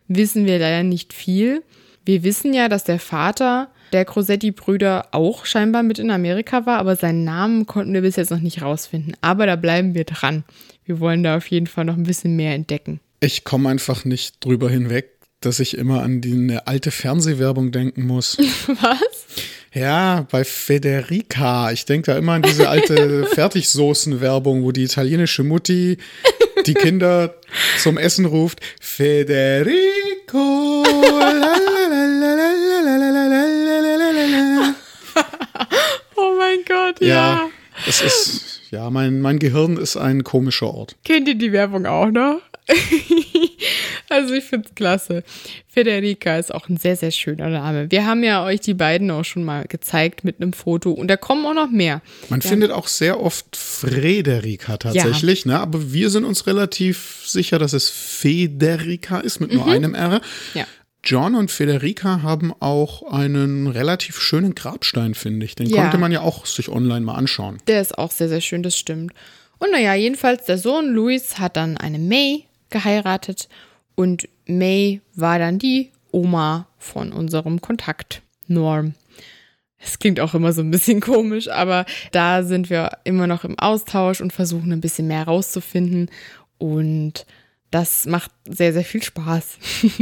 [0.08, 1.62] wissen wir leider nicht viel.
[2.04, 6.96] Wir wissen ja, dass der Vater der Crosetti-Brüder auch scheinbar mit in Amerika war, aber
[6.96, 9.16] seinen Namen konnten wir bis jetzt noch nicht rausfinden.
[9.20, 10.44] Aber da bleiben wir dran.
[10.84, 13.00] Wir wollen da auf jeden Fall noch ein bisschen mehr entdecken.
[13.20, 18.06] Ich komme einfach nicht drüber hinweg, dass ich immer an die eine alte Fernsehwerbung denken
[18.06, 18.36] muss.
[18.66, 19.26] Was?
[19.74, 21.72] Ja, bei Federica.
[21.72, 25.98] Ich denke da immer an diese alte Fertigsoßen-Werbung, wo die italienische Mutti
[26.64, 27.34] die Kinder
[27.78, 28.60] zum Essen ruft.
[28.80, 29.74] Federico.
[36.14, 37.08] oh mein Gott, ja.
[37.08, 37.50] ja.
[37.88, 40.94] Es ist, ja, mein, mein Gehirn ist ein komischer Ort.
[41.04, 42.40] Kennt ihr die Werbung auch noch?
[44.08, 45.22] also ich finde es klasse.
[45.68, 47.90] Federica ist auch ein sehr, sehr schöner Name.
[47.90, 51.16] Wir haben ja euch die beiden auch schon mal gezeigt mit einem Foto und da
[51.16, 52.00] kommen auch noch mehr.
[52.30, 52.48] Man ja.
[52.48, 55.52] findet auch sehr oft Frederika tatsächlich, ja.
[55.52, 55.60] ne?
[55.60, 59.72] aber wir sind uns relativ sicher, dass es Federica ist mit nur mhm.
[59.72, 60.20] einem R.
[60.54, 60.66] Ja.
[61.04, 65.54] John und Federica haben auch einen relativ schönen Grabstein, finde ich.
[65.54, 65.82] Den ja.
[65.82, 67.58] konnte man ja auch sich online mal anschauen.
[67.66, 69.12] Der ist auch sehr, sehr schön, das stimmt.
[69.58, 73.48] Und naja, jedenfalls der Sohn Louis hat dann eine May geheiratet
[73.94, 78.94] und May war dann die Oma von unserem Kontakt, Norm.
[79.78, 83.58] Es klingt auch immer so ein bisschen komisch, aber da sind wir immer noch im
[83.58, 86.10] Austausch und versuchen ein bisschen mehr rauszufinden.
[86.58, 87.26] Und
[87.70, 89.58] das macht sehr, sehr viel Spaß.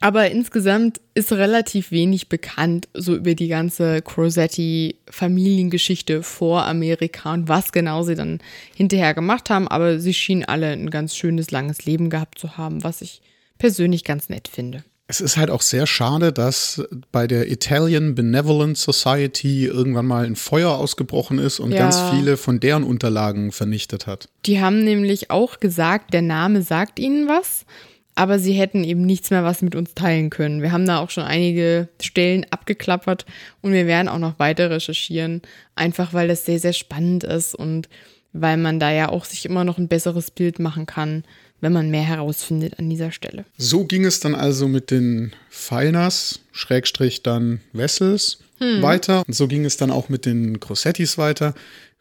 [0.00, 7.72] Aber insgesamt ist relativ wenig bekannt so über die ganze Crosetti-Familiengeschichte vor Amerika und was
[7.72, 8.40] genau sie dann
[8.74, 9.66] hinterher gemacht haben.
[9.66, 13.22] Aber sie schienen alle ein ganz schönes, langes Leben gehabt zu haben, was ich
[13.58, 14.84] persönlich ganz nett finde.
[15.06, 20.34] Es ist halt auch sehr schade, dass bei der Italian Benevolent Society irgendwann mal ein
[20.34, 21.78] Feuer ausgebrochen ist und ja.
[21.78, 24.30] ganz viele von deren Unterlagen vernichtet hat.
[24.46, 27.66] Die haben nämlich auch gesagt, der Name sagt ihnen was
[28.14, 30.62] aber sie hätten eben nichts mehr, was mit uns teilen können.
[30.62, 33.26] Wir haben da auch schon einige Stellen abgeklappert
[33.60, 35.42] und wir werden auch noch weiter recherchieren,
[35.74, 37.88] einfach weil das sehr, sehr spannend ist und
[38.32, 41.24] weil man da ja auch sich immer noch ein besseres Bild machen kann,
[41.60, 43.44] wenn man mehr herausfindet an dieser Stelle.
[43.56, 48.82] So ging es dann also mit den Feiners, Schrägstrich dann Wessels hm.
[48.82, 49.22] weiter.
[49.26, 51.54] Und so ging es dann auch mit den Grossettis weiter.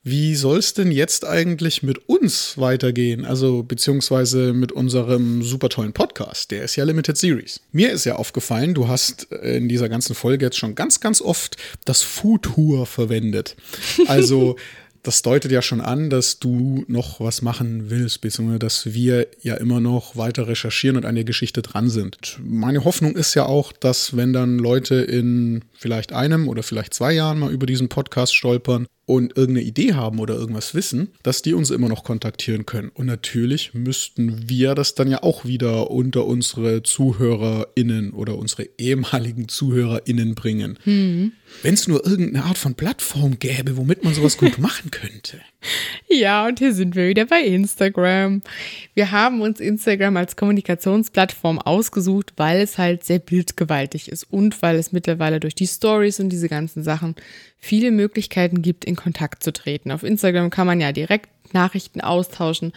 [0.06, 3.24] Wie soll es denn jetzt eigentlich mit uns weitergehen?
[3.24, 7.62] Also beziehungsweise mit unserem super tollen Podcast, der ist ja Limited Series.
[7.72, 11.22] Mir ist ja aufgefallen, du hast äh, in dieser ganzen Folge jetzt schon ganz, ganz
[11.22, 13.56] oft das Futur verwendet.
[14.08, 14.58] Also
[15.04, 19.56] das deutet ja schon an, dass du noch was machen willst, beziehungsweise dass wir ja
[19.56, 22.40] immer noch weiter recherchieren und an der Geschichte dran sind.
[22.44, 27.12] Meine Hoffnung ist ja auch, dass wenn dann Leute in vielleicht einem oder vielleicht zwei
[27.12, 31.54] Jahren mal über diesen Podcast stolpern und irgendeine Idee haben oder irgendwas wissen, dass die
[31.54, 32.88] uns immer noch kontaktieren können.
[32.88, 39.50] Und natürlich müssten wir das dann ja auch wieder unter unsere ZuhörerInnen oder unsere ehemaligen
[39.50, 40.80] ZuhörerInnen bringen.
[40.86, 41.34] Mhm.
[41.64, 45.42] Wenn es nur irgendeine Art von Plattform gäbe, womit man sowas gut machen könnte.
[46.10, 48.42] Ja, und hier sind wir wieder bei Instagram.
[48.94, 54.78] Wir haben uns Instagram als Kommunikationsplattform ausgesucht, weil es halt sehr bildgewaltig ist und weil
[54.78, 57.16] es mittlerweile durch die Stories und diese ganzen Sachen
[57.58, 59.92] viele Möglichkeiten gibt, in Kontakt zu treten.
[59.92, 62.74] Auf Instagram kann man ja direkt Nachrichten austauschen.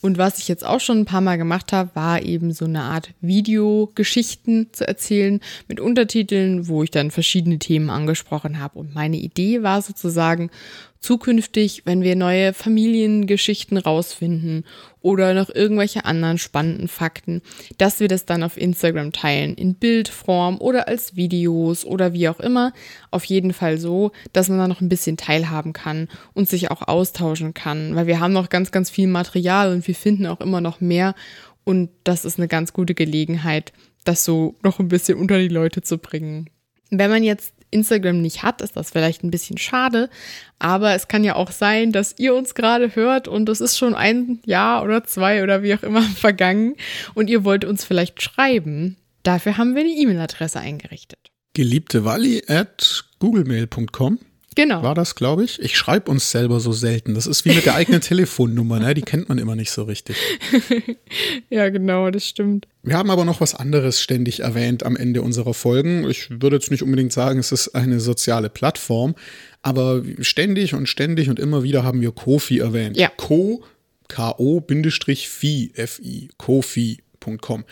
[0.00, 2.82] Und was ich jetzt auch schon ein paar Mal gemacht habe, war eben so eine
[2.82, 8.78] Art Videogeschichten zu erzählen mit Untertiteln, wo ich dann verschiedene Themen angesprochen habe.
[8.78, 10.50] Und meine Idee war sozusagen,
[11.00, 14.64] zukünftig, wenn wir neue Familiengeschichten rausfinden
[15.00, 17.42] oder noch irgendwelche anderen spannenden Fakten,
[17.78, 22.40] dass wir das dann auf Instagram teilen, in Bildform oder als Videos oder wie auch
[22.40, 22.72] immer.
[23.10, 26.86] Auf jeden Fall so, dass man da noch ein bisschen teilhaben kann und sich auch
[26.86, 30.60] austauschen kann, weil wir haben noch ganz, ganz viel Material und wir finden auch immer
[30.60, 31.14] noch mehr
[31.64, 33.74] und das ist eine ganz gute Gelegenheit,
[34.04, 36.48] das so noch ein bisschen unter die Leute zu bringen.
[36.90, 40.10] Wenn man jetzt Instagram nicht hat, ist das vielleicht ein bisschen schade.
[40.58, 43.94] Aber es kann ja auch sein, dass ihr uns gerade hört und es ist schon
[43.94, 46.76] ein Jahr oder zwei oder wie auch immer vergangen
[47.14, 48.96] und ihr wollt uns vielleicht schreiben.
[49.22, 51.18] Dafür haben wir eine E-Mail-Adresse eingerichtet.
[51.54, 54.18] Geliebte Wally at googlemail.com
[54.58, 54.82] Genau.
[54.82, 55.62] War das, glaube ich?
[55.62, 57.14] Ich schreibe uns selber so selten.
[57.14, 58.92] Das ist wie mit der eigenen Telefonnummer, ne?
[58.92, 60.16] Die kennt man immer nicht so richtig.
[61.48, 62.66] ja, genau, das stimmt.
[62.88, 66.08] Wir haben aber noch was anderes ständig erwähnt am Ende unserer Folgen.
[66.08, 69.14] Ich würde jetzt nicht unbedingt sagen, es ist eine soziale Plattform,
[69.60, 72.96] aber ständig und ständig und immer wieder haben wir Kofi erwähnt.
[72.96, 73.12] Ja.
[73.14, 73.62] Co,
[74.08, 77.64] K-O-Fi, F-I, kofi.com.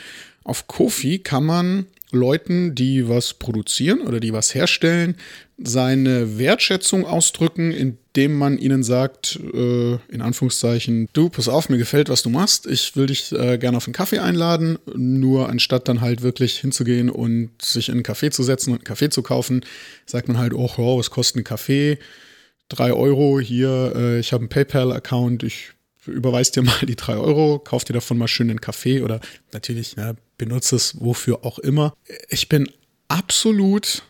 [0.45, 5.17] Auf Kofi kann man Leuten, die was produzieren oder die was herstellen,
[5.59, 12.09] seine Wertschätzung ausdrücken, indem man ihnen sagt, äh, in Anführungszeichen, du, pass auf, mir gefällt,
[12.09, 16.01] was du machst, ich will dich äh, gerne auf einen Kaffee einladen, nur anstatt dann
[16.01, 19.65] halt wirklich hinzugehen und sich in einen Kaffee zu setzen und einen Kaffee zu kaufen,
[20.05, 21.99] sagt man halt, oh, oh was kostet ein Kaffee?
[22.69, 25.71] Drei Euro hier, äh, ich habe einen PayPal-Account, ich
[26.07, 29.21] überweist dir mal die drei Euro, kauf dir davon mal schön einen Kaffee oder
[29.53, 31.95] natürlich ne, benutze es wofür auch immer.
[32.29, 32.69] Ich bin
[33.09, 34.03] absolut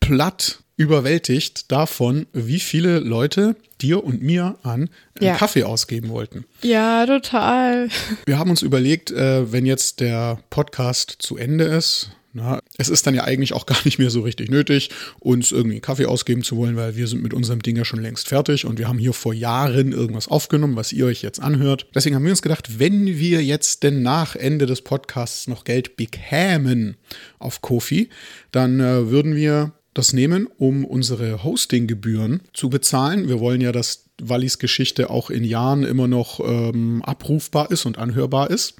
[0.00, 4.90] platt überwältigt davon, wie viele Leute dir und mir an
[5.20, 5.36] ja.
[5.36, 6.44] Kaffee ausgeben wollten.
[6.62, 7.88] Ja, total.
[8.26, 13.06] Wir haben uns überlegt, äh, wenn jetzt der Podcast zu Ende ist, na, es ist
[13.06, 16.42] dann ja eigentlich auch gar nicht mehr so richtig nötig, uns irgendwie einen Kaffee ausgeben
[16.42, 18.98] zu wollen, weil wir sind mit unserem Ding ja schon längst fertig und wir haben
[18.98, 21.86] hier vor Jahren irgendwas aufgenommen, was ihr euch jetzt anhört.
[21.94, 25.96] Deswegen haben wir uns gedacht, wenn wir jetzt denn nach Ende des Podcasts noch Geld
[25.96, 26.96] bekämen
[27.38, 28.08] auf Kofi,
[28.50, 33.28] dann äh, würden wir das nehmen, um unsere Hostinggebühren zu bezahlen.
[33.28, 37.98] Wir wollen ja, dass Wallis Geschichte auch in Jahren immer noch ähm, abrufbar ist und
[37.98, 38.76] anhörbar ist.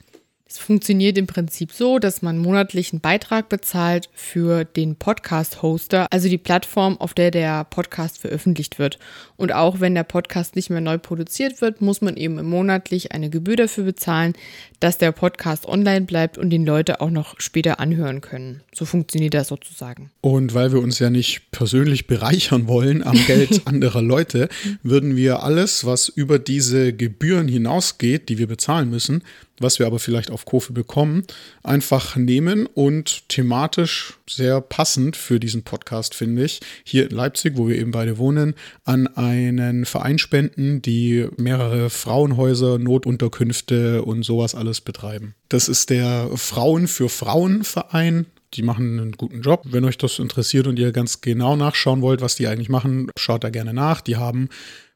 [0.52, 6.28] Es funktioniert im Prinzip so, dass man monatlich einen Beitrag bezahlt für den Podcast-Hoster, also
[6.28, 8.98] die Plattform, auf der der Podcast veröffentlicht wird.
[9.38, 13.30] Und auch wenn der Podcast nicht mehr neu produziert wird, muss man eben monatlich eine
[13.30, 14.34] Gebühr dafür bezahlen,
[14.78, 18.60] dass der Podcast online bleibt und den Leute auch noch später anhören können.
[18.74, 20.10] So funktioniert das sozusagen.
[20.20, 24.50] Und weil wir uns ja nicht persönlich bereichern wollen am Geld anderer Leute,
[24.82, 29.22] würden wir alles, was über diese Gebühren hinausgeht, die wir bezahlen müssen,
[29.58, 31.24] was wir aber vielleicht auf Kofi bekommen,
[31.62, 37.68] einfach nehmen und thematisch sehr passend für diesen Podcast, finde ich, hier in Leipzig, wo
[37.68, 44.80] wir eben beide wohnen, an einen Verein spenden, die mehrere Frauenhäuser, Notunterkünfte und sowas alles
[44.80, 45.34] betreiben.
[45.48, 48.26] Das ist der Frauen für Frauen Verein.
[48.54, 49.62] Die machen einen guten Job.
[49.64, 53.44] Wenn euch das interessiert und ihr ganz genau nachschauen wollt, was die eigentlich machen, schaut
[53.44, 54.02] da gerne nach.
[54.02, 54.48] Die haben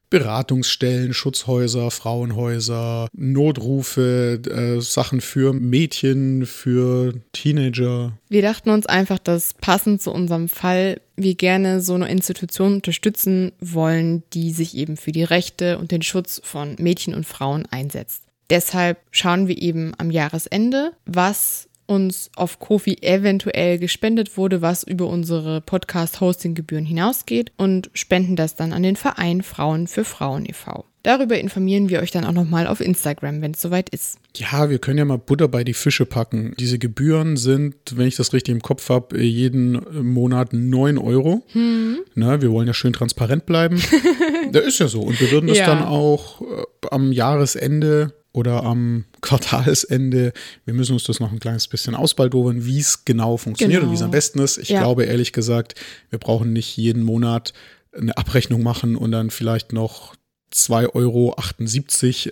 [0.09, 8.13] Beratungsstellen, Schutzhäuser, Frauenhäuser, Notrufe, äh, Sachen für Mädchen, für Teenager.
[8.29, 13.51] Wir dachten uns einfach, dass passend zu unserem Fall wir gerne so eine Institution unterstützen
[13.59, 18.23] wollen, die sich eben für die Rechte und den Schutz von Mädchen und Frauen einsetzt.
[18.49, 25.07] Deshalb schauen wir eben am Jahresende, was uns auf Kofi eventuell gespendet wurde, was über
[25.07, 30.85] unsere Podcast-Hosting-Gebühren hinausgeht und spenden das dann an den Verein Frauen für Frauen e.V.
[31.07, 34.19] Darüber informieren wir euch dann auch nochmal auf Instagram, wenn es soweit ist.
[34.35, 36.53] Ja, wir können ja mal Butter bei die Fische packen.
[36.59, 41.43] Diese Gebühren sind, wenn ich das richtig im Kopf habe, jeden Monat 9 Euro.
[41.53, 41.99] Hm.
[42.15, 43.81] Na, wir wollen ja schön transparent bleiben.
[44.51, 44.99] da ist ja so.
[44.99, 45.67] Und wir würden das ja.
[45.67, 46.45] dann auch äh,
[46.91, 50.31] am Jahresende oder am Quartalsende.
[50.63, 53.89] Wir müssen uns das noch ein kleines bisschen ausbaldowern, wie es genau funktioniert genau.
[53.89, 54.59] und wie es am besten ist.
[54.59, 54.79] Ich ja.
[54.79, 55.73] glaube ehrlich gesagt,
[56.11, 57.53] wir brauchen nicht jeden Monat
[57.93, 60.13] eine Abrechnung machen und dann vielleicht noch
[60.53, 61.35] 2,78 Euro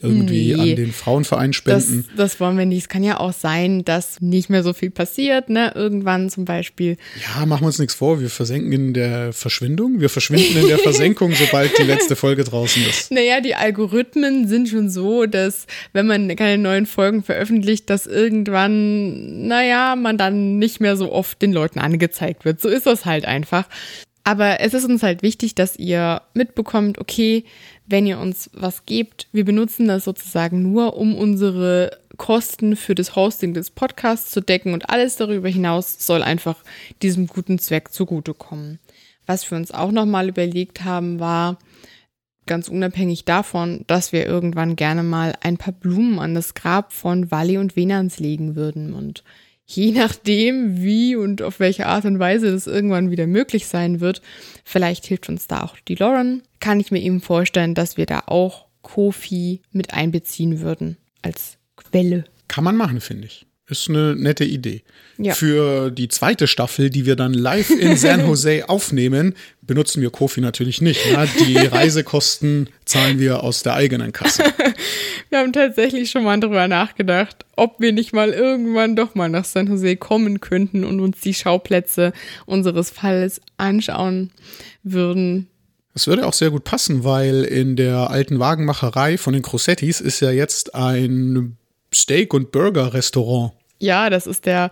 [0.01, 2.05] irgendwie nee, an den Frauenverein spenden.
[2.15, 2.83] Das, das, wollen wir nicht.
[2.83, 5.73] Es kann ja auch sein, dass nicht mehr so viel passiert, ne?
[5.75, 6.95] Irgendwann zum Beispiel.
[7.21, 8.21] Ja, machen wir uns nichts vor.
[8.21, 9.99] Wir versenken in der Verschwindung.
[9.99, 13.11] Wir verschwinden in der Versenkung, sobald die letzte Folge draußen ist.
[13.11, 19.47] Naja, die Algorithmen sind schon so, dass wenn man keine neuen Folgen veröffentlicht, dass irgendwann,
[19.47, 22.61] naja, man dann nicht mehr so oft den Leuten angezeigt wird.
[22.61, 23.67] So ist das halt einfach.
[24.27, 27.45] Aber es ist uns halt wichtig, dass ihr mitbekommt, okay,
[27.85, 33.15] wenn ihr uns was gebt, wir benutzen das sozusagen nur, um unsere Kosten für das
[33.15, 36.57] Hosting des Podcasts zu decken und alles darüber hinaus soll einfach
[37.03, 38.79] diesem guten Zweck zugutekommen.
[39.27, 41.59] Was wir uns auch nochmal überlegt haben, war,
[42.47, 47.29] ganz unabhängig davon, dass wir irgendwann gerne mal ein paar Blumen an das Grab von
[47.29, 49.23] Wally und Venans legen würden und
[49.65, 54.21] je nachdem, wie und auf welche Art und Weise das irgendwann wieder möglich sein wird,
[54.63, 58.23] vielleicht hilft uns da auch die Lauren, kann ich mir eben vorstellen, dass wir da
[58.27, 62.25] auch Kofi mit einbeziehen würden als Quelle.
[62.47, 63.44] Kann man machen, finde ich.
[63.67, 64.83] Ist eine nette Idee.
[65.17, 65.33] Ja.
[65.33, 70.39] Für die zweite Staffel, die wir dann live in San Jose aufnehmen, benutzen wir Kofi
[70.39, 71.03] natürlich nicht.
[71.11, 71.27] Ne?
[71.39, 74.43] Die Reisekosten zahlen wir aus der eigenen Kasse.
[75.29, 79.43] Wir haben tatsächlich schon mal darüber nachgedacht, ob wir nicht mal irgendwann doch mal nach
[79.43, 82.13] San Jose kommen könnten und uns die Schauplätze
[82.45, 84.31] unseres Falles anschauen
[84.83, 85.47] würden.
[85.95, 90.19] Es würde auch sehr gut passen, weil in der alten Wagenmacherei von den Crossettis ist
[90.19, 91.57] ja jetzt ein
[91.95, 93.53] Steak- und Burger-Restaurant.
[93.79, 94.71] Ja, das ist der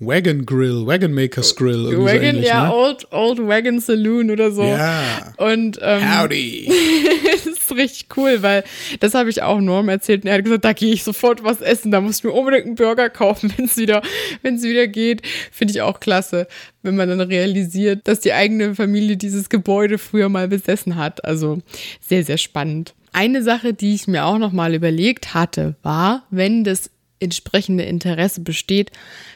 [0.00, 1.86] Wagon Grill, Wagon Makers Grill.
[1.86, 2.72] Wagon, ähnlich, ja, ne?
[2.72, 4.62] Old, Old Wagon Saloon oder so.
[4.62, 5.34] Ja.
[5.38, 6.70] Und ähm, Howdy.
[7.32, 8.62] das ist richtig cool, weil
[9.00, 11.60] das habe ich auch Norm erzählt und er hat gesagt, da gehe ich sofort was
[11.60, 14.02] essen, da muss ich mir unbedingt einen Burger kaufen, wenn es wieder,
[14.42, 15.22] wenn es wieder geht.
[15.50, 16.46] Finde ich auch klasse,
[16.82, 21.24] wenn man dann realisiert, dass die eigene Familie dieses Gebäude früher mal besessen hat.
[21.24, 21.58] Also
[22.00, 22.94] sehr, sehr spannend.
[23.12, 26.90] Eine Sache, die ich mir auch noch mal überlegt hatte, war, wenn das
[27.20, 28.90] entsprechende Interesse besteht,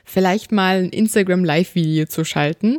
[0.04, 2.78] vielleicht mal ein Instagram Live-Video zu schalten,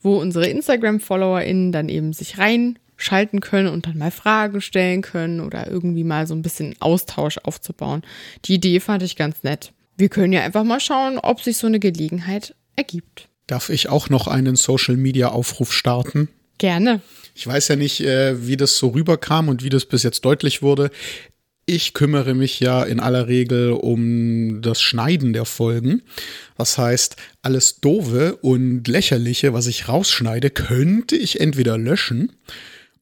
[0.00, 5.68] wo unsere Instagram-FollowerInnen dann eben sich reinschalten können und dann mal Fragen stellen können oder
[5.68, 8.02] irgendwie mal so ein bisschen Austausch aufzubauen.
[8.44, 9.72] Die Idee fand ich ganz nett.
[9.96, 13.28] Wir können ja einfach mal schauen, ob sich so eine Gelegenheit ergibt.
[13.46, 16.28] Darf ich auch noch einen Social-Media-Aufruf starten?
[16.58, 17.00] Gerne.
[17.34, 20.62] Ich weiß ja nicht, äh, wie das so rüberkam und wie das bis jetzt deutlich
[20.62, 20.90] wurde.
[21.66, 26.02] Ich kümmere mich ja in aller Regel um das Schneiden der Folgen.
[26.56, 32.32] Was heißt, alles Dove und Lächerliche, was ich rausschneide, könnte ich entweder löschen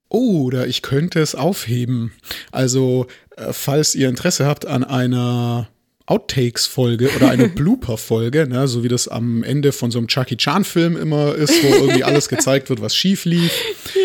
[0.08, 2.12] oder ich könnte es aufheben.
[2.52, 5.68] Also, äh, falls ihr Interesse habt an einer
[6.06, 10.96] Outtakes-Folge oder eine Blooper-Folge, ne, so wie das am Ende von so einem Chucky Chan-Film
[10.96, 13.52] immer ist, wo irgendwie alles gezeigt wird, was schief lief,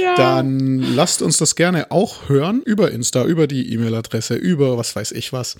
[0.02, 0.16] ja.
[0.16, 5.12] dann lasst uns das gerne auch hören über Insta, über die E-Mail-Adresse, über was weiß
[5.12, 5.58] ich was.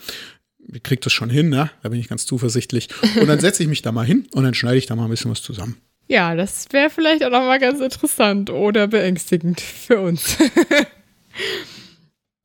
[0.72, 1.72] Ihr kriegt das schon hin, ne?
[1.82, 2.90] Da bin ich ganz zuversichtlich.
[3.20, 5.10] Und dann setze ich mich da mal hin und dann schneide ich da mal ein
[5.10, 5.78] bisschen was zusammen.
[6.08, 10.38] Ja, das wäre vielleicht auch noch mal ganz interessant oder beängstigend für uns.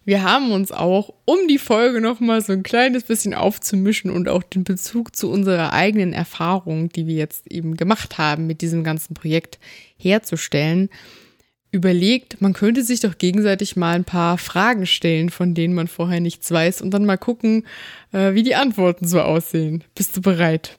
[0.05, 4.43] Wir haben uns auch, um die Folge nochmal so ein kleines bisschen aufzumischen und auch
[4.43, 9.15] den Bezug zu unserer eigenen Erfahrung, die wir jetzt eben gemacht haben mit diesem ganzen
[9.15, 9.59] Projekt
[9.97, 10.91] herzustellen,
[11.71, 16.21] überlegt, man könnte sich doch gegenseitig mal ein paar Fragen stellen, von denen man vorher
[16.21, 17.67] nichts weiß und dann mal gucken,
[18.13, 19.85] äh, wie die Antworten so aussehen.
[19.95, 20.79] Bist du bereit?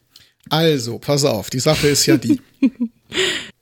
[0.50, 2.40] Also, pass auf, die Sache ist ja die.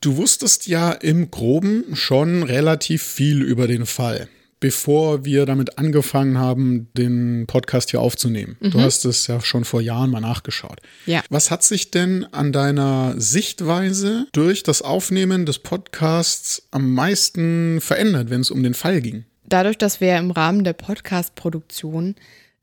[0.00, 4.28] du wusstest ja im groben schon relativ viel über den Fall
[4.60, 8.56] bevor wir damit angefangen haben, den Podcast hier aufzunehmen.
[8.60, 8.70] Mhm.
[8.70, 10.80] Du hast es ja schon vor Jahren mal nachgeschaut.
[11.06, 11.22] Ja.
[11.28, 18.30] Was hat sich denn an deiner Sichtweise durch das Aufnehmen des Podcasts am meisten verändert,
[18.30, 19.24] wenn es um den Fall ging?
[19.46, 22.14] Dadurch, dass wir im Rahmen der Podcast-Produktion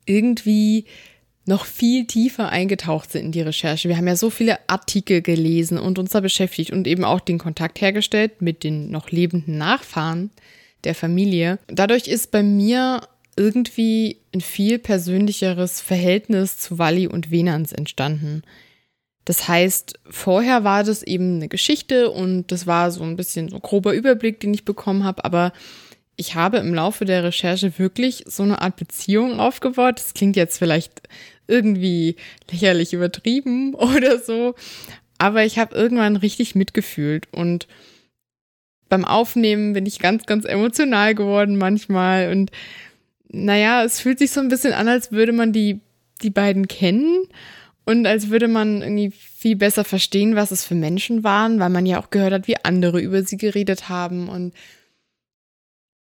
[0.04, 0.86] irgendwie
[1.46, 3.88] noch viel tiefer eingetaucht sind in die Recherche.
[3.88, 7.38] Wir haben ja so viele Artikel gelesen und uns da beschäftigt und eben auch den
[7.38, 10.30] Kontakt hergestellt mit den noch lebenden Nachfahren
[10.84, 11.58] der Familie.
[11.68, 13.00] Dadurch ist bei mir
[13.36, 18.42] irgendwie ein viel persönlicheres Verhältnis zu Wally und Venans entstanden.
[19.24, 23.56] Das heißt, vorher war das eben eine Geschichte und das war so ein bisschen so
[23.56, 25.52] ein grober Überblick, den ich bekommen habe, aber
[26.16, 29.98] ich habe im Laufe der Recherche wirklich so eine Art Beziehung aufgebaut.
[29.98, 31.02] Das klingt jetzt vielleicht
[31.46, 32.16] irgendwie
[32.50, 34.54] lächerlich übertrieben oder so,
[35.18, 37.66] aber ich habe irgendwann richtig mitgefühlt und
[38.92, 42.30] beim Aufnehmen bin ich ganz, ganz emotional geworden manchmal.
[42.30, 42.50] Und
[43.30, 45.80] naja, es fühlt sich so ein bisschen an, als würde man die
[46.20, 47.24] die beiden kennen
[47.86, 51.86] und als würde man irgendwie viel besser verstehen, was es für Menschen waren, weil man
[51.86, 54.28] ja auch gehört hat, wie andere über sie geredet haben.
[54.28, 54.52] Und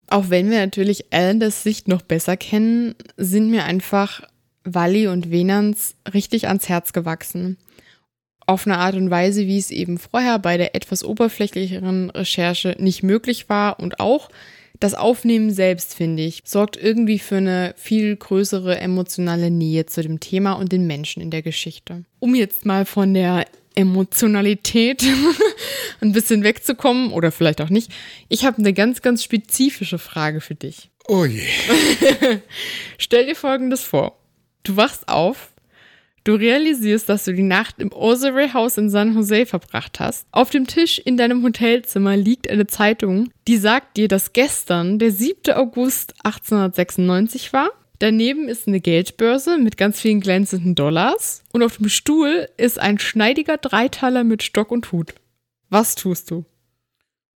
[0.07, 4.21] auch wenn wir natürlich Alanders Sicht noch besser kennen, sind mir einfach
[4.63, 7.57] Wally und Venans richtig ans Herz gewachsen.
[8.47, 13.03] Auf eine Art und Weise, wie es eben vorher bei der etwas oberflächlicheren Recherche nicht
[13.03, 14.29] möglich war und auch
[14.79, 20.19] das Aufnehmen selbst, finde ich, sorgt irgendwie für eine viel größere emotionale Nähe zu dem
[20.19, 22.03] Thema und den Menschen in der Geschichte.
[22.19, 23.45] Um jetzt mal von der
[23.75, 25.03] Emotionalität
[26.01, 27.91] ein bisschen wegzukommen oder vielleicht auch nicht.
[28.27, 30.89] Ich habe eine ganz, ganz spezifische Frage für dich.
[31.07, 31.43] Oh je.
[32.97, 34.17] Stell dir Folgendes vor.
[34.63, 35.51] Du wachst auf,
[36.27, 40.27] Du realisierst, dass du die Nacht im Osirey House in San Jose verbracht hast.
[40.31, 45.11] Auf dem Tisch in deinem Hotelzimmer liegt eine Zeitung, die sagt dir, dass gestern der
[45.13, 45.53] 7.
[45.53, 47.69] August 1896 war.
[47.99, 51.43] Daneben ist eine Geldbörse mit ganz vielen glänzenden Dollars.
[51.53, 55.13] Und auf dem Stuhl ist ein schneidiger Dreiteiler mit Stock und Hut.
[55.69, 56.43] Was tust du?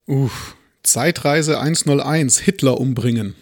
[0.05, 3.35] Uff, Zeitreise 101, Hitler umbringen.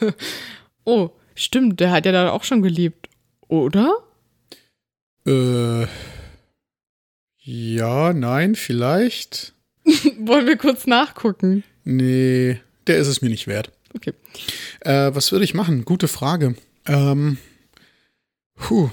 [0.84, 3.10] oh, stimmt, der hat ja da auch schon gelebt.
[3.48, 4.05] Oder?
[5.26, 5.86] Äh.
[7.42, 9.52] Ja, nein, vielleicht.
[10.18, 11.62] Wollen wir kurz nachgucken?
[11.84, 13.70] Nee, der ist es mir nicht wert.
[13.94, 14.12] Okay.
[14.80, 15.84] Äh, was würde ich machen?
[15.84, 16.54] Gute Frage.
[16.86, 17.38] Ähm,
[18.56, 18.90] puh.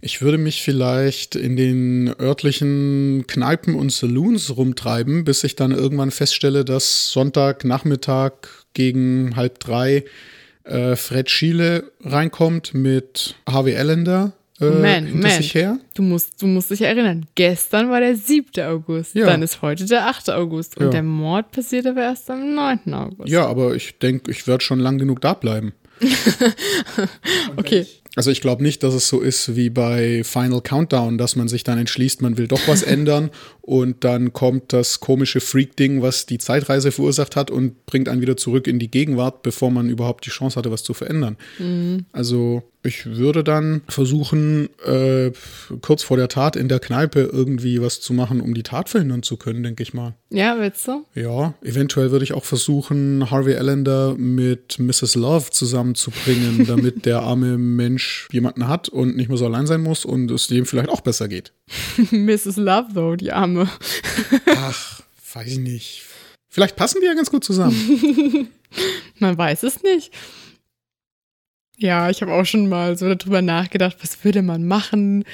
[0.00, 6.12] Ich würde mich vielleicht in den örtlichen Kneipen und Saloons rumtreiben, bis ich dann irgendwann
[6.12, 8.32] feststelle, dass Sonntagnachmittag
[8.74, 10.04] gegen halb drei
[10.62, 15.30] äh, Fred Schiele reinkommt mit Harvey Allender äh, man, man.
[15.30, 15.78] Sich her.
[15.94, 18.62] Du musst, du musst dich erinnern, gestern war der 7.
[18.64, 19.26] August, ja.
[19.26, 20.30] dann ist heute der 8.
[20.30, 20.90] August und ja.
[20.90, 22.92] der Mord passiert aber erst am 9.
[22.92, 23.28] August.
[23.28, 25.72] Ja, aber ich denke, ich werde schon lang genug da bleiben.
[27.56, 27.86] okay.
[28.16, 31.62] Also ich glaube nicht, dass es so ist wie bei Final Countdown, dass man sich
[31.62, 33.30] dann entschließt, man will doch was ändern
[33.68, 38.36] und dann kommt das komische Freak-Ding, was die Zeitreise verursacht hat und bringt einen wieder
[38.36, 41.36] zurück in die Gegenwart, bevor man überhaupt die Chance hatte, was zu verändern.
[41.58, 42.06] Mhm.
[42.12, 45.32] Also ich würde dann versuchen, äh,
[45.82, 49.22] kurz vor der Tat in der Kneipe irgendwie was zu machen, um die Tat verhindern
[49.22, 50.14] zu können, denke ich mal.
[50.30, 51.04] Ja, willst du?
[51.14, 55.16] Ja, eventuell würde ich auch versuchen, Harvey Allender mit Mrs.
[55.16, 57.97] Love zusammenzubringen, damit der arme Mensch
[58.30, 61.28] jemanden hat und nicht mehr so allein sein muss und es dem vielleicht auch besser
[61.28, 61.52] geht.
[62.10, 62.56] Mrs.
[62.56, 63.68] Love, though, die arme.
[64.46, 65.00] Ach,
[65.34, 66.02] weiß ich nicht.
[66.48, 68.48] Vielleicht passen die ja ganz gut zusammen.
[69.18, 70.12] Man weiß es nicht.
[71.76, 75.24] Ja, ich habe auch schon mal so darüber nachgedacht, was würde man machen,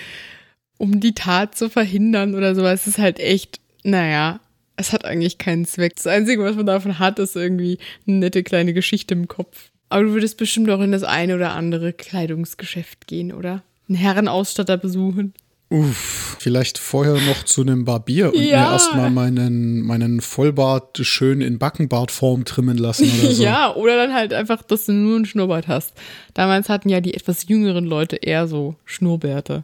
[0.77, 2.67] um die Tat zu verhindern oder so.
[2.67, 4.41] Es ist halt echt, naja,
[4.77, 5.97] es hat eigentlich keinen Zweck.
[5.97, 9.71] Das Einzige, was man davon hat, ist irgendwie eine nette kleine Geschichte im Kopf.
[9.95, 13.63] Aber du würdest bestimmt auch in das eine oder andere Kleidungsgeschäft gehen, oder?
[13.89, 15.35] Einen Herrenausstatter besuchen.
[15.71, 18.65] Uff, vielleicht vorher noch zu einem Barbier und ja.
[18.67, 23.43] mir erstmal meinen, meinen Vollbart schön in Backenbartform trimmen lassen oder so.
[23.45, 25.93] ja, oder dann halt einfach, dass du nur einen Schnurrbart hast.
[26.35, 29.63] Damals hatten ja die etwas jüngeren Leute eher so Schnurrbärte.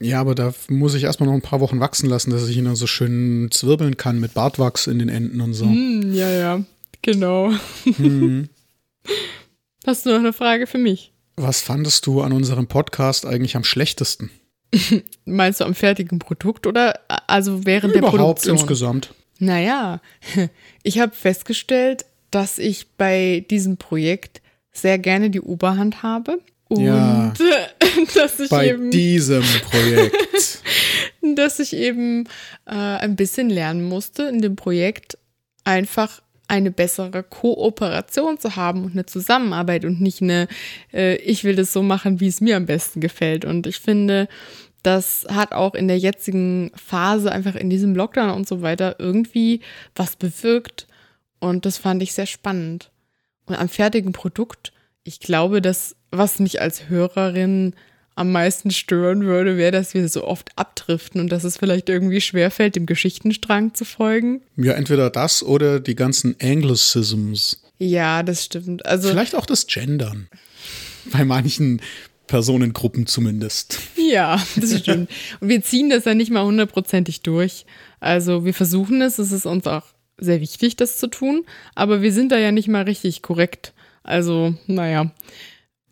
[0.00, 2.64] Ja, aber da muss ich erstmal noch ein paar Wochen wachsen lassen, dass ich ihn
[2.64, 5.66] dann so schön zwirbeln kann mit Bartwachs in den Enden und so.
[5.66, 6.64] Mm, ja, ja,
[7.02, 7.52] genau.
[7.84, 8.48] Hm.
[9.86, 11.12] Hast du noch eine Frage für mich?
[11.36, 14.30] Was fandest du an unserem Podcast eigentlich am schlechtesten?
[15.24, 18.56] Meinst du am fertigen Produkt oder also während Überhaupt der Produktion?
[18.56, 19.14] insgesamt.
[19.38, 20.00] Naja,
[20.82, 26.40] ich habe festgestellt, dass ich bei diesem Projekt sehr gerne die Oberhand habe.
[26.66, 27.32] Und ja,
[28.14, 30.62] dass ich bei eben, diesem Projekt.
[31.36, 32.24] dass ich eben
[32.64, 35.16] äh, ein bisschen lernen musste, in dem Projekt
[35.62, 40.48] einfach eine bessere Kooperation zu haben und eine Zusammenarbeit und nicht eine,
[40.92, 43.44] äh, ich will das so machen, wie es mir am besten gefällt.
[43.44, 44.28] Und ich finde,
[44.82, 49.60] das hat auch in der jetzigen Phase, einfach in diesem Lockdown und so weiter, irgendwie
[49.94, 50.86] was bewirkt.
[51.40, 52.90] Und das fand ich sehr spannend.
[53.46, 54.72] Und am fertigen Produkt,
[55.02, 57.74] ich glaube, dass was mich als Hörerin
[58.16, 62.22] am meisten stören würde, wäre, dass wir so oft abdriften und dass es vielleicht irgendwie
[62.22, 64.40] schwerfällt, dem Geschichtenstrang zu folgen.
[64.56, 67.62] Ja, entweder das oder die ganzen Anglicisms.
[67.78, 68.86] Ja, das stimmt.
[68.86, 70.28] Also vielleicht auch das Gendern.
[71.12, 71.82] Bei manchen
[72.26, 73.78] Personengruppen zumindest.
[73.96, 75.10] Ja, das stimmt.
[75.40, 77.66] Und wir ziehen das ja nicht mal hundertprozentig durch.
[78.00, 79.84] Also wir versuchen es, es ist uns auch
[80.18, 81.44] sehr wichtig, das zu tun,
[81.74, 83.74] aber wir sind da ja nicht mal richtig korrekt.
[84.02, 85.10] Also, naja.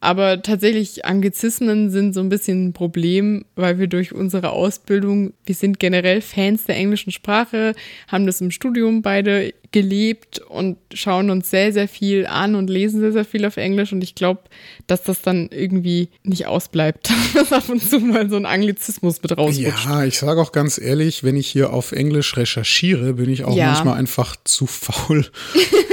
[0.05, 5.55] Aber tatsächlich, Anglizismen sind so ein bisschen ein Problem, weil wir durch unsere Ausbildung, wir
[5.55, 7.75] sind generell Fans der englischen Sprache,
[8.09, 13.01] haben das im Studium beide gelebt und schauen uns sehr, sehr viel an und lesen
[13.01, 13.93] sehr, sehr viel auf Englisch.
[13.95, 14.43] Und ich glaube,
[14.87, 19.39] dass das dann irgendwie nicht ausbleibt, dass ab und zu mal so ein Anglizismus mit
[19.39, 19.87] rausrutscht.
[19.87, 23.57] Ja, ich sage auch ganz ehrlich, wenn ich hier auf Englisch recherchiere, bin ich auch
[23.57, 23.69] ja.
[23.69, 25.31] manchmal einfach zu faul,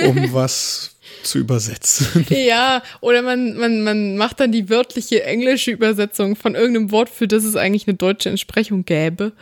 [0.06, 2.26] um was zu übersetzen.
[2.30, 7.28] Ja, oder man, man, man macht dann die wörtliche englische Übersetzung von irgendeinem Wort, für
[7.28, 9.34] das es eigentlich eine deutsche Entsprechung gäbe.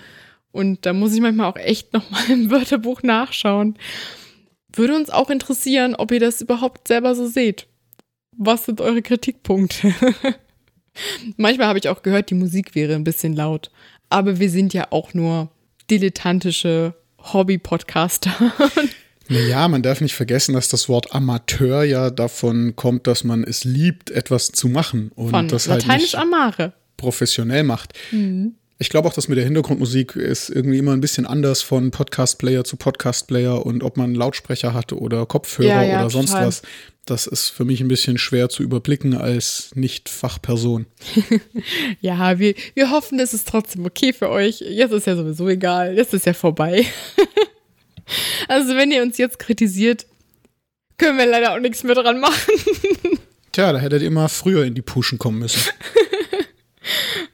[0.51, 3.78] Und da muss ich manchmal auch echt nochmal im Wörterbuch nachschauen.
[4.74, 7.67] Würde uns auch interessieren, ob ihr das überhaupt selber so seht.
[8.38, 9.93] Was sind eure Kritikpunkte?
[11.38, 13.72] manchmal habe ich auch gehört, die Musik wäre ein bisschen laut.
[14.09, 15.49] Aber wir sind ja auch nur
[15.89, 16.93] dilettantische
[17.34, 18.32] Hobby-Podcaster.
[19.30, 23.63] Naja, man darf nicht vergessen, dass das Wort Amateur ja davon kommt, dass man es
[23.63, 26.73] liebt, etwas zu machen und Von das halt nicht amare.
[26.97, 27.93] professionell macht.
[28.11, 28.55] Mhm.
[28.80, 32.63] Ich glaube auch, dass mit der Hintergrundmusik ist irgendwie immer ein bisschen anders von Podcast-Player
[32.63, 36.47] zu Podcast-Player und ob man Lautsprecher hatte oder Kopfhörer ja, ja, oder sonst total.
[36.47, 36.61] was.
[37.05, 40.86] Das ist für mich ein bisschen schwer zu überblicken als Nicht-Fachperson.
[42.01, 44.61] ja, wir, wir hoffen, es ist trotzdem okay für euch.
[44.61, 45.97] Jetzt ist ja sowieso egal.
[45.97, 46.86] Jetzt ist ja vorbei.
[48.47, 50.05] Also wenn ihr uns jetzt kritisiert,
[50.97, 52.53] können wir leider auch nichts mehr dran machen.
[53.51, 55.62] Tja, da hättet ihr mal früher in die Puschen kommen müssen.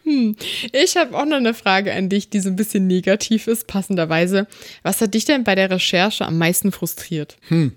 [0.04, 0.36] hm.
[0.72, 4.48] Ich habe auch noch eine Frage an dich, die so ein bisschen negativ ist, passenderweise.
[4.84, 7.38] Was hat dich denn bei der Recherche am meisten frustriert?
[7.50, 7.74] Hm.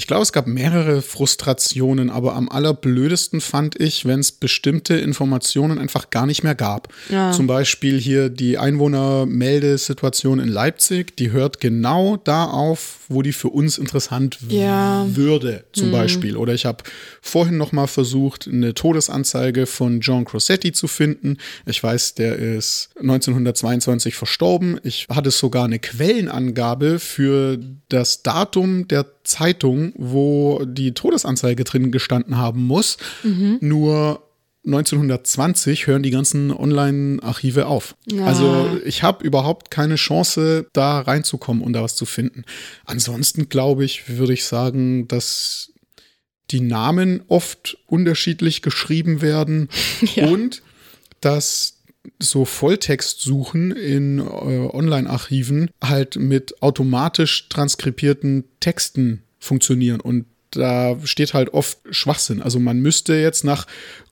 [0.00, 5.78] Ich glaube, es gab mehrere Frustrationen, aber am allerblödesten fand ich, wenn es bestimmte Informationen
[5.78, 6.88] einfach gar nicht mehr gab.
[7.10, 7.32] Ja.
[7.32, 13.48] Zum Beispiel hier die Einwohnermeldesituation in Leipzig, die hört genau da auf, wo die für
[13.48, 15.04] uns interessant ja.
[15.12, 15.92] würde, zum mhm.
[15.92, 16.38] Beispiel.
[16.38, 16.82] Oder ich habe
[17.20, 21.36] vorhin noch mal versucht, eine Todesanzeige von John Crossetti zu finden.
[21.66, 24.80] Ich weiß, der ist 1922 verstorben.
[24.82, 27.58] Ich hatte sogar eine Quellenangabe für
[27.90, 32.96] das Datum der Zeitung, wo die Todesanzeige drin gestanden haben muss.
[33.22, 33.58] Mhm.
[33.60, 34.22] Nur
[34.66, 37.96] 1920 hören die ganzen Online-Archive auf.
[38.10, 38.26] Ja.
[38.26, 42.44] Also ich habe überhaupt keine Chance, da reinzukommen und da was zu finden.
[42.84, 45.72] Ansonsten glaube ich, würde ich sagen, dass
[46.50, 49.68] die Namen oft unterschiedlich geschrieben werden
[50.14, 50.26] ja.
[50.26, 50.62] und
[51.20, 51.78] dass
[52.18, 61.54] so Volltextsuchen in äh, Online-Archiven halt mit automatisch transkribierten Texten funktionieren und da steht halt
[61.54, 62.42] oft Schwachsinn.
[62.42, 63.66] Also man müsste jetzt nach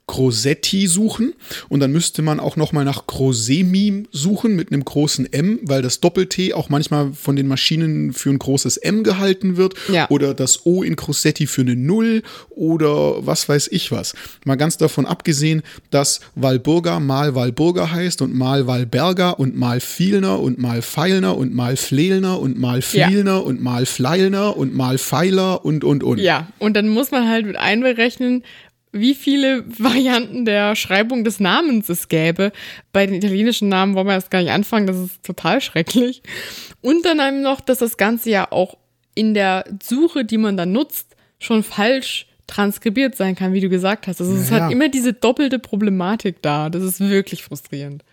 [0.08, 1.34] Grosetti suchen
[1.68, 5.82] und dann müsste man auch noch mal nach Grosemi suchen mit einem großen M, weil
[5.82, 10.10] das Doppel-T auch manchmal von den Maschinen für ein großes M gehalten wird ja.
[10.10, 14.14] oder das O in Grossetti für eine Null oder was weiß ich was.
[14.44, 20.40] Mal ganz davon abgesehen, dass Walburga mal Walburga heißt und mal Walberger und mal Fielner
[20.40, 23.36] und mal Feilner und mal Flelner und mal Flielner ja.
[23.36, 26.18] und mal Fleilner und mal Pfeiler und und und.
[26.18, 28.42] Ja, und dann muss man halt mit einberechnen,
[29.00, 32.52] wie viele Varianten der Schreibung des Namens es gäbe.
[32.92, 36.22] Bei den italienischen Namen wollen wir erst gar nicht anfangen, das ist total schrecklich.
[36.80, 38.76] Und dann einem noch, dass das Ganze ja auch
[39.14, 44.06] in der Suche, die man dann nutzt, schon falsch transkribiert sein kann, wie du gesagt
[44.06, 44.20] hast.
[44.20, 46.70] Also ja, es hat immer diese doppelte Problematik da.
[46.70, 48.04] Das ist wirklich frustrierend.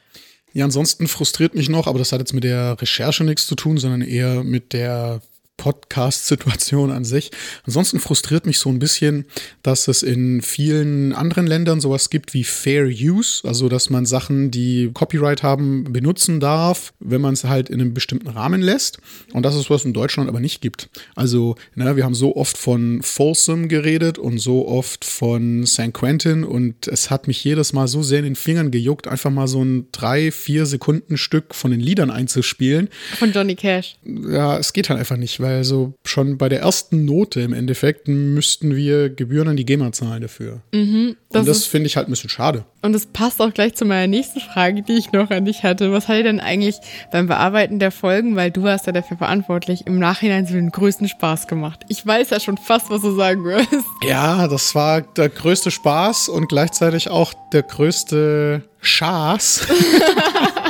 [0.54, 3.78] Ja, ansonsten frustriert mich noch, aber das hat jetzt mit der Recherche nichts zu tun,
[3.78, 5.22] sondern eher mit der
[5.58, 7.32] Podcast-Situation an sich.
[7.66, 9.26] Ansonsten frustriert mich so ein bisschen,
[9.64, 14.52] dass es in vielen anderen Ländern sowas gibt wie Fair Use, also dass man Sachen,
[14.52, 19.00] die Copyright haben, benutzen darf, wenn man es halt in einem bestimmten Rahmen lässt.
[19.34, 20.90] Und das ist was in Deutschland aber nicht gibt.
[21.16, 26.44] Also, ne, wir haben so oft von Folsom geredet und so oft von San Quentin
[26.44, 29.64] und es hat mich jedes Mal so sehr in den Fingern gejuckt, einfach mal so
[29.64, 32.90] ein drei, vier Sekunden Stück von den Liedern einzuspielen.
[33.18, 33.96] Von Johnny Cash.
[34.04, 38.08] Ja, es geht halt einfach nicht, weil so schon bei der ersten Note im Endeffekt
[38.08, 40.62] müssten wir Gebühren an die GEMA zahlen dafür.
[40.74, 42.66] Mhm, das und das finde ich halt ein bisschen schade.
[42.82, 45.92] Und das passt auch gleich zu meiner nächsten Frage, die ich noch an dich hatte.
[45.92, 46.78] Was hat dir denn eigentlich
[47.12, 51.08] beim Bearbeiten der Folgen, weil du warst ja dafür verantwortlich, im Nachhinein so den größten
[51.08, 51.82] Spaß gemacht?
[51.90, 53.70] Ich weiß ja schon fast, was du sagen wirst.
[54.08, 59.68] Ja, das war der größte Spaß und gleichzeitig auch der größte Schaß.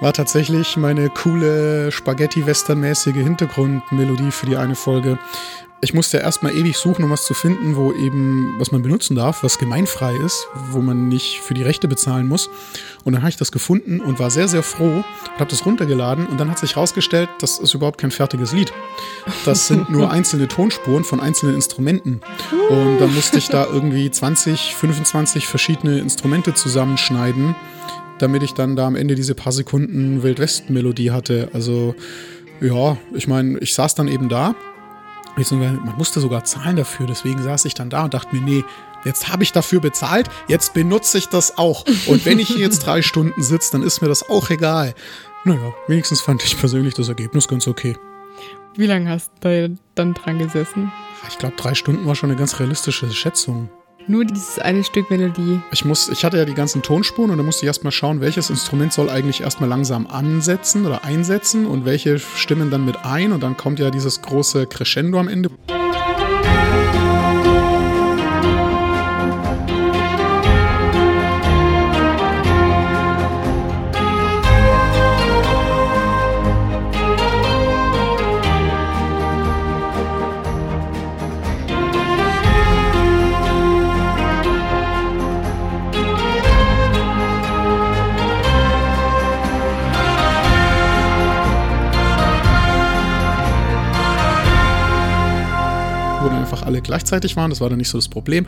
[0.00, 5.18] war tatsächlich meine coole Spaghetti-Western-mäßige Hintergrundmelodie für die eine Folge.
[5.80, 9.14] ich musste ja erstmal ewig suchen, um was zu finden, wo eben, was man benutzen
[9.14, 12.50] darf, was gemeinfrei ist, wo man nicht für die Rechte bezahlen muss.
[13.04, 16.26] Und dann habe ich das gefunden und war sehr, sehr froh und habe das runtergeladen.
[16.26, 18.72] Und dann hat sich herausgestellt, das ist überhaupt kein fertiges Lied.
[19.44, 22.22] Das sind nur einzelne Tonspuren von einzelnen Instrumenten.
[22.70, 27.54] Und dann musste ich da irgendwie 20, 25 verschiedene Instrumente zusammenschneiden,
[28.18, 31.48] damit ich dann da am Ende diese paar Sekunden Wildwest-Melodie hatte.
[31.52, 31.94] Also,
[32.60, 34.54] ja, ich meine, ich saß dann eben da
[35.50, 38.64] man musste sogar zahlen dafür, deswegen saß ich dann da und dachte mir, nee,
[39.04, 41.84] jetzt habe ich dafür bezahlt, jetzt benutze ich das auch.
[42.06, 44.94] Und wenn ich hier jetzt drei Stunden sitze, dann ist mir das auch egal.
[45.44, 47.96] Naja, wenigstens fand ich persönlich das Ergebnis ganz okay.
[48.76, 50.92] Wie lange hast du da dann dran gesessen?
[51.28, 53.70] Ich glaube, drei Stunden war schon eine ganz realistische Schätzung.
[54.10, 55.60] Nur dieses eine Stück Melodie.
[55.70, 58.48] Ich, muss, ich hatte ja die ganzen Tonspuren und da musste ich erstmal schauen, welches
[58.48, 63.42] Instrument soll eigentlich erstmal langsam ansetzen oder einsetzen und welche stimmen dann mit ein und
[63.42, 65.50] dann kommt ja dieses große Crescendo am Ende.
[96.88, 97.50] Gleichzeitig waren.
[97.50, 98.46] Das war dann nicht so das Problem.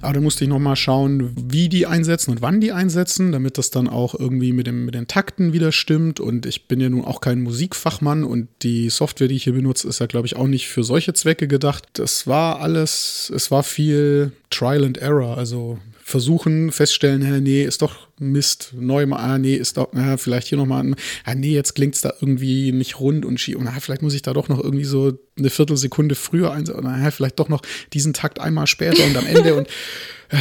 [0.00, 3.70] Aber dann musste ich nochmal schauen, wie die einsetzen und wann die einsetzen, damit das
[3.70, 6.18] dann auch irgendwie mit, dem, mit den Takten wieder stimmt.
[6.18, 9.88] Und ich bin ja nun auch kein Musikfachmann und die Software, die ich hier benutze,
[9.88, 11.84] ist ja, glaube ich, auch nicht für solche Zwecke gedacht.
[11.92, 15.38] Das war alles, es war viel Trial and Error.
[15.38, 20.16] Also versuchen, feststellen, hä, nee, ist doch Mist, neu mal, ah, nee, ist doch, ah,
[20.16, 20.94] vielleicht hier nochmal,
[21.24, 24.14] ah, nee, jetzt klingt es da irgendwie nicht rund und schief, und ah, vielleicht muss
[24.14, 28.12] ich da doch noch irgendwie so eine Viertelsekunde früher einsetzen, ah, vielleicht doch noch diesen
[28.12, 29.68] Takt einmal später und am Ende und
[30.32, 30.36] äh,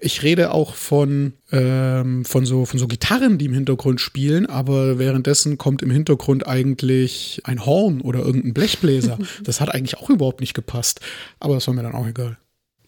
[0.00, 4.98] ich rede auch von, ähm, von, so, von so Gitarren, die im Hintergrund spielen, aber
[4.98, 9.18] währenddessen kommt im Hintergrund eigentlich ein Horn oder irgendein Blechbläser.
[9.42, 11.00] Das hat eigentlich auch überhaupt nicht gepasst.
[11.40, 12.38] Aber das war mir dann auch egal.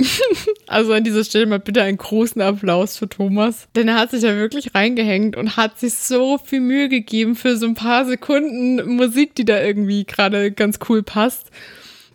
[0.66, 3.66] Also an dieser Stelle mal bitte einen großen Applaus für Thomas.
[3.74, 7.56] Denn er hat sich ja wirklich reingehängt und hat sich so viel Mühe gegeben für
[7.56, 11.50] so ein paar Sekunden Musik, die da irgendwie gerade ganz cool passt.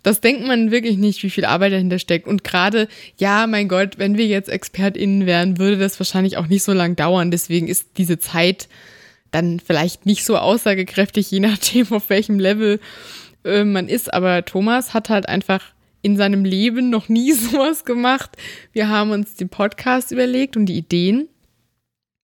[0.03, 2.27] Das denkt man wirklich nicht, wie viel Arbeit dahinter steckt.
[2.27, 6.63] Und gerade, ja, mein Gott, wenn wir jetzt ExpertInnen wären, würde das wahrscheinlich auch nicht
[6.63, 7.31] so lang dauern.
[7.31, 8.69] Deswegen ist diese Zeit
[9.31, 12.79] dann vielleicht nicht so aussagekräftig, je nachdem, auf welchem Level
[13.43, 14.13] äh, man ist.
[14.13, 15.61] Aber Thomas hat halt einfach
[16.05, 18.37] in seinem Leben noch nie sowas gemacht.
[18.71, 21.27] Wir haben uns den Podcast überlegt und die Ideen,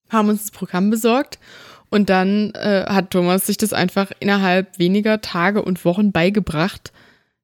[0.09, 1.39] haben uns das Programm besorgt
[1.89, 6.91] und dann äh, hat Thomas sich das einfach innerhalb weniger Tage und Wochen beigebracht,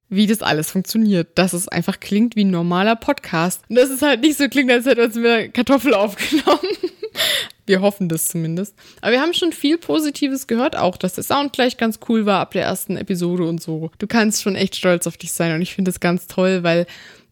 [0.09, 1.29] wie das alles funktioniert.
[1.39, 3.63] Dass es einfach klingt wie ein normaler Podcast.
[3.67, 6.59] Und dass es halt nicht so klingt, als hätte uns wir Kartoffel aufgenommen.
[7.65, 8.75] Wir hoffen das zumindest.
[9.01, 12.39] Aber wir haben schon viel Positives gehört, auch dass der Sound gleich ganz cool war
[12.39, 13.91] ab der ersten Episode und so.
[13.97, 16.85] Du kannst schon echt stolz auf dich sein und ich finde es ganz toll, weil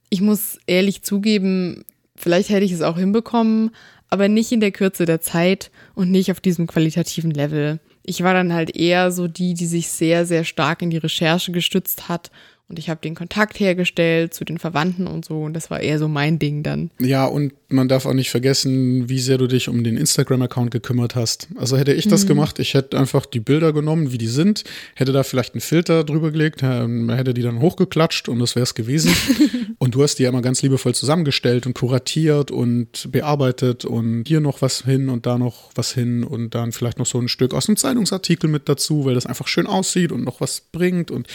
[0.10, 3.72] ich muss ehrlich zugeben, vielleicht hätte ich es auch hinbekommen,
[4.10, 7.80] aber nicht in der Kürze der Zeit und nicht auf diesem qualitativen Level.
[8.04, 11.52] Ich war dann halt eher so die, die sich sehr, sehr stark in die Recherche
[11.52, 12.30] gestützt hat
[12.68, 15.44] und ich habe den Kontakt hergestellt zu den Verwandten und so.
[15.44, 16.90] Und das war eher so mein Ding dann.
[17.00, 21.14] Ja, und man darf auch nicht vergessen, wie sehr du dich um den Instagram-Account gekümmert
[21.16, 21.48] hast.
[21.58, 22.30] Also hätte ich das mhm.
[22.30, 24.64] gemacht, ich hätte einfach die Bilder genommen, wie die sind,
[24.96, 28.74] hätte da vielleicht einen Filter drüber gelegt, hätte die dann hochgeklatscht und das wäre es
[28.74, 29.14] gewesen.
[29.78, 34.42] und du hast die ja immer ganz liebevoll zusammengestellt und kuratiert und bearbeitet und hier
[34.42, 37.54] noch was hin und da noch was hin und dann vielleicht noch so ein Stück
[37.54, 41.28] aus einem Zeitungsartikel mit dazu, weil das einfach schön aussieht und noch was bringt und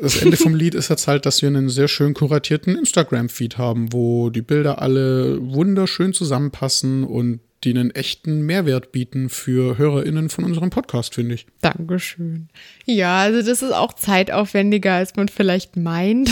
[0.00, 3.92] das Ende vom Lied ist jetzt halt, dass wir einen sehr schön kuratierten Instagram-Feed haben,
[3.92, 10.44] wo die Bilder alle wunderschön zusammenpassen und die einen echten Mehrwert bieten für HörerInnen von
[10.44, 11.46] unserem Podcast, finde ich.
[11.62, 12.48] Dankeschön.
[12.84, 16.30] Ja, also das ist auch zeitaufwendiger, als man vielleicht meint.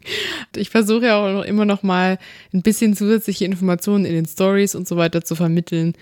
[0.56, 2.18] ich versuche ja auch immer noch mal
[2.52, 5.94] ein bisschen zusätzliche Informationen in den Stories und so weiter zu vermitteln.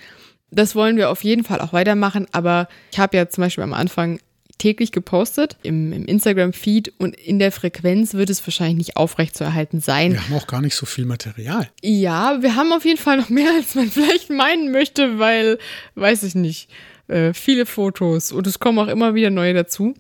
[0.51, 3.75] Das wollen wir auf jeden Fall auch weitermachen, aber ich habe ja zum Beispiel am
[3.75, 4.19] Anfang
[4.59, 10.13] täglich gepostet im, im Instagram-Feed und in der Frequenz wird es wahrscheinlich nicht aufrechtzuerhalten sein.
[10.13, 11.69] Wir haben auch gar nicht so viel Material.
[11.83, 15.59] Ja, wir haben auf jeden Fall noch mehr, als man vielleicht meinen möchte, weil,
[15.95, 16.69] weiß ich nicht,
[17.09, 19.95] äh, viele Fotos und es kommen auch immer wieder neue dazu.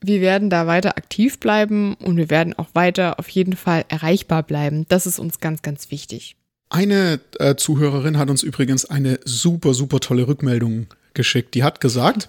[0.00, 4.44] Wir werden da weiter aktiv bleiben und wir werden auch weiter auf jeden Fall erreichbar
[4.44, 4.86] bleiben.
[4.88, 6.36] Das ist uns ganz, ganz wichtig.
[6.70, 11.54] Eine äh, Zuhörerin hat uns übrigens eine super, super tolle Rückmeldung geschickt.
[11.54, 12.28] Die hat gesagt,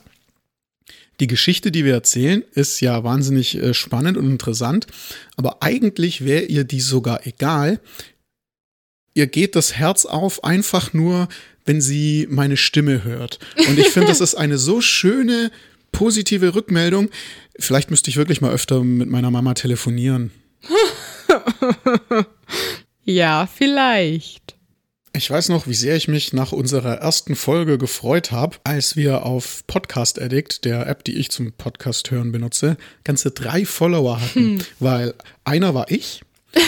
[1.19, 4.87] Die Geschichte, die wir erzählen, ist ja wahnsinnig äh, spannend und interessant,
[5.35, 7.79] aber eigentlich wäre ihr die sogar egal.
[9.13, 11.27] Ihr geht das Herz auf einfach nur,
[11.65, 13.39] wenn sie meine Stimme hört.
[13.67, 15.51] Und ich finde, das ist eine so schöne,
[15.91, 17.09] positive Rückmeldung.
[17.57, 20.31] Vielleicht müsste ich wirklich mal öfter mit meiner Mama telefonieren.
[23.03, 24.48] ja, vielleicht.
[25.13, 29.25] Ich weiß noch, wie sehr ich mich nach unserer ersten Folge gefreut habe, als wir
[29.25, 34.59] auf Podcast Addict, der App, die ich zum Podcast hören benutze, ganze drei Follower hatten.
[34.59, 34.65] Hm.
[34.79, 36.21] Weil einer war ich,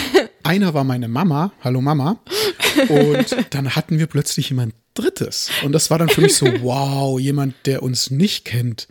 [0.44, 2.20] einer war meine Mama, hallo Mama,
[2.90, 5.50] und dann hatten wir plötzlich jemand Drittes.
[5.64, 8.88] Und das war dann für mich so, wow, jemand, der uns nicht kennt,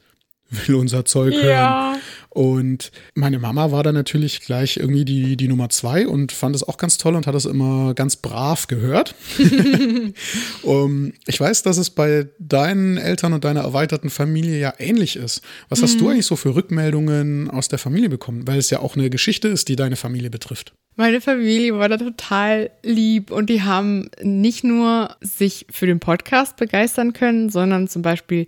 [0.49, 1.47] will unser Zeug hören.
[1.47, 1.97] Ja.
[2.31, 6.63] Und meine Mama war dann natürlich gleich irgendwie die, die Nummer zwei und fand es
[6.63, 9.17] auch ganz toll und hat es immer ganz brav gehört.
[10.63, 15.43] um, ich weiß, dass es bei deinen Eltern und deiner erweiterten Familie ja ähnlich ist.
[15.69, 15.85] Was mhm.
[15.85, 16.11] hast du mhm.
[16.11, 18.47] eigentlich so für Rückmeldungen aus der Familie bekommen?
[18.47, 20.73] Weil es ja auch eine Geschichte ist, die deine Familie betrifft.
[20.97, 26.57] Meine Familie war da total lieb und die haben nicht nur sich für den Podcast
[26.57, 28.47] begeistern können, sondern zum Beispiel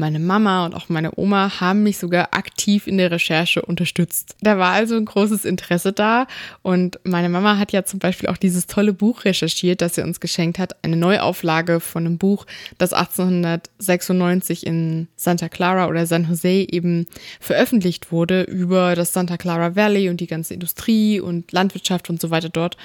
[0.00, 4.34] meine Mama und auch meine Oma haben mich sogar aktiv in der Recherche unterstützt.
[4.40, 6.26] Da war also ein großes Interesse da
[6.62, 10.18] und meine Mama hat ja zum Beispiel auch dieses tolle Buch recherchiert, das sie uns
[10.18, 12.46] geschenkt hat, eine Neuauflage von einem Buch,
[12.78, 17.06] das 1896 in Santa Clara oder San Jose eben
[17.38, 22.30] veröffentlicht wurde über das Santa Clara Valley und die ganze Industrie und Landwirtschaft und so
[22.30, 22.76] weiter dort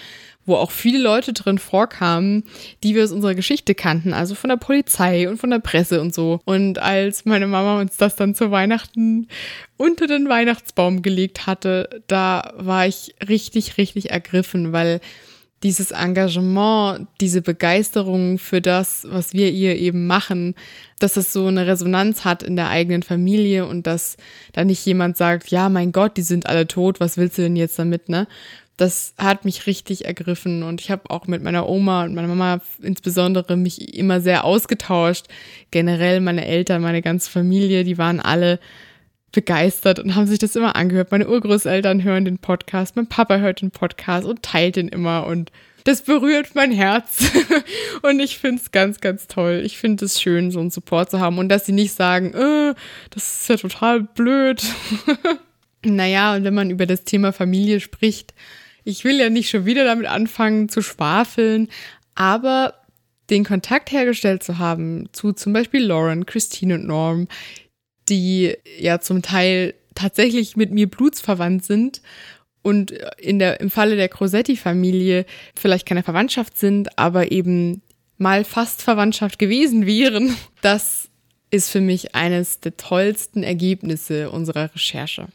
[0.46, 2.43] wo auch viele Leute drin vorkamen,
[2.84, 6.14] die wir aus unserer Geschichte kannten, also von der Polizei und von der Presse und
[6.14, 6.39] so.
[6.46, 9.28] Und als meine Mama uns das dann zu Weihnachten
[9.78, 15.02] unter den Weihnachtsbaum gelegt hatte, da war ich richtig, richtig ergriffen, weil
[15.64, 20.54] dieses Engagement, diese Begeisterung für das, was wir ihr eben machen,
[21.00, 24.18] dass es so eine Resonanz hat in der eigenen Familie und dass
[24.54, 27.56] da nicht jemand sagt, ja, mein Gott, die sind alle tot, was willst du denn
[27.56, 28.28] jetzt damit, ne?
[28.78, 32.62] Das hat mich richtig ergriffen und ich habe auch mit meiner Oma und meiner Mama
[32.82, 35.28] insbesondere mich immer sehr ausgetauscht.
[35.72, 38.60] Generell meine Eltern, meine ganze Familie, die waren alle
[39.32, 41.12] begeistert und haben sich das immer angehört.
[41.12, 45.52] Meine Urgroßeltern hören den Podcast, mein Papa hört den Podcast und teilt den immer und
[45.86, 47.32] das berührt mein Herz.
[48.02, 49.62] und ich finde es ganz, ganz toll.
[49.64, 52.74] Ich finde es schön, so einen Support zu haben und dass sie nicht sagen, äh,
[53.12, 54.64] das ist ja total blöd.
[55.86, 58.34] naja, und wenn man über das Thema Familie spricht,
[58.86, 61.68] ich will ja nicht schon wieder damit anfangen zu schwafeln,
[62.14, 62.76] aber
[63.30, 67.28] den Kontakt hergestellt zu haben zu zum Beispiel Lauren, Christine und Norm,
[68.08, 72.02] die ja zum Teil tatsächlich mit mir blutsverwandt sind
[72.62, 75.26] und in der, im Falle der Crosetti-Familie
[75.56, 77.82] vielleicht keine Verwandtschaft sind, aber eben
[78.18, 81.10] mal fast Verwandtschaft gewesen wären, das
[81.50, 85.28] ist für mich eines der tollsten Ergebnisse unserer Recherche.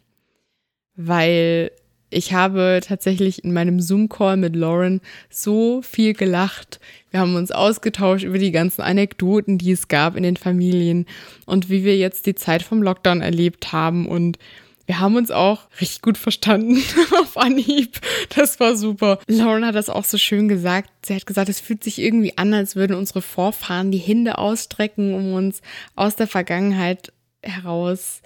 [0.94, 1.72] Weil
[2.10, 5.00] ich habe tatsächlich in meinem Zoom-Call mit Lauren
[5.30, 6.80] so viel gelacht.
[7.10, 11.06] Wir haben uns ausgetauscht über die ganzen Anekdoten, die es gab in den Familien
[11.46, 14.06] und wie wir jetzt die Zeit vom Lockdown erlebt haben.
[14.06, 14.38] Und
[14.86, 16.82] wir haben uns auch richtig gut verstanden
[17.20, 18.00] auf Anhieb.
[18.34, 19.20] Das war super.
[19.28, 20.90] Lauren hat das auch so schön gesagt.
[21.06, 25.14] Sie hat gesagt, es fühlt sich irgendwie an, als würden unsere Vorfahren die Hände ausstrecken,
[25.14, 25.62] um uns
[25.94, 28.20] aus der Vergangenheit heraus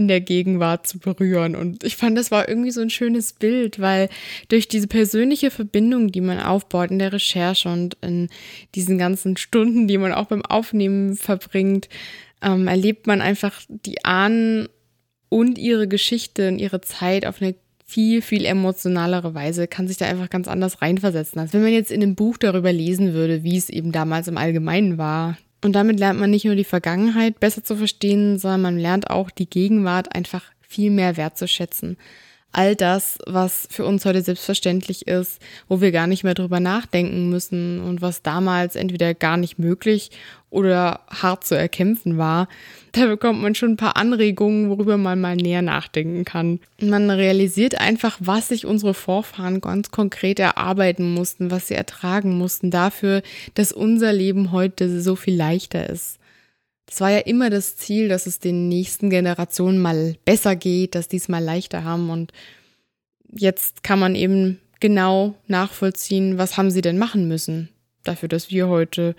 [0.00, 1.54] in der Gegenwart zu berühren.
[1.54, 4.08] Und ich fand, das war irgendwie so ein schönes Bild, weil
[4.48, 8.30] durch diese persönliche Verbindung, die man aufbaut in der Recherche und in
[8.74, 11.90] diesen ganzen Stunden, die man auch beim Aufnehmen verbringt,
[12.42, 14.68] ähm, erlebt man einfach die Ahnen
[15.28, 20.06] und ihre Geschichte und ihre Zeit auf eine viel, viel emotionalere Weise, kann sich da
[20.06, 23.58] einfach ganz anders reinversetzen, als wenn man jetzt in einem Buch darüber lesen würde, wie
[23.58, 25.36] es eben damals im Allgemeinen war.
[25.62, 29.30] Und damit lernt man nicht nur die Vergangenheit besser zu verstehen, sondern man lernt auch
[29.30, 31.98] die Gegenwart einfach viel mehr wertzuschätzen.
[32.52, 37.30] All das, was für uns heute selbstverständlich ist, wo wir gar nicht mehr drüber nachdenken
[37.30, 40.10] müssen und was damals entweder gar nicht möglich
[40.50, 42.48] oder hart zu erkämpfen war,
[42.90, 46.58] da bekommt man schon ein paar Anregungen, worüber man mal näher nachdenken kann.
[46.82, 52.72] Man realisiert einfach, was sich unsere Vorfahren ganz konkret erarbeiten mussten, was sie ertragen mussten
[52.72, 53.22] dafür,
[53.54, 56.19] dass unser Leben heute so viel leichter ist.
[56.90, 61.08] Das war ja immer das Ziel, dass es den nächsten Generationen mal besser geht, dass
[61.08, 62.32] die es mal leichter haben und
[63.32, 67.68] jetzt kann man eben genau nachvollziehen, was haben sie denn machen müssen
[68.02, 69.14] dafür, dass wir heute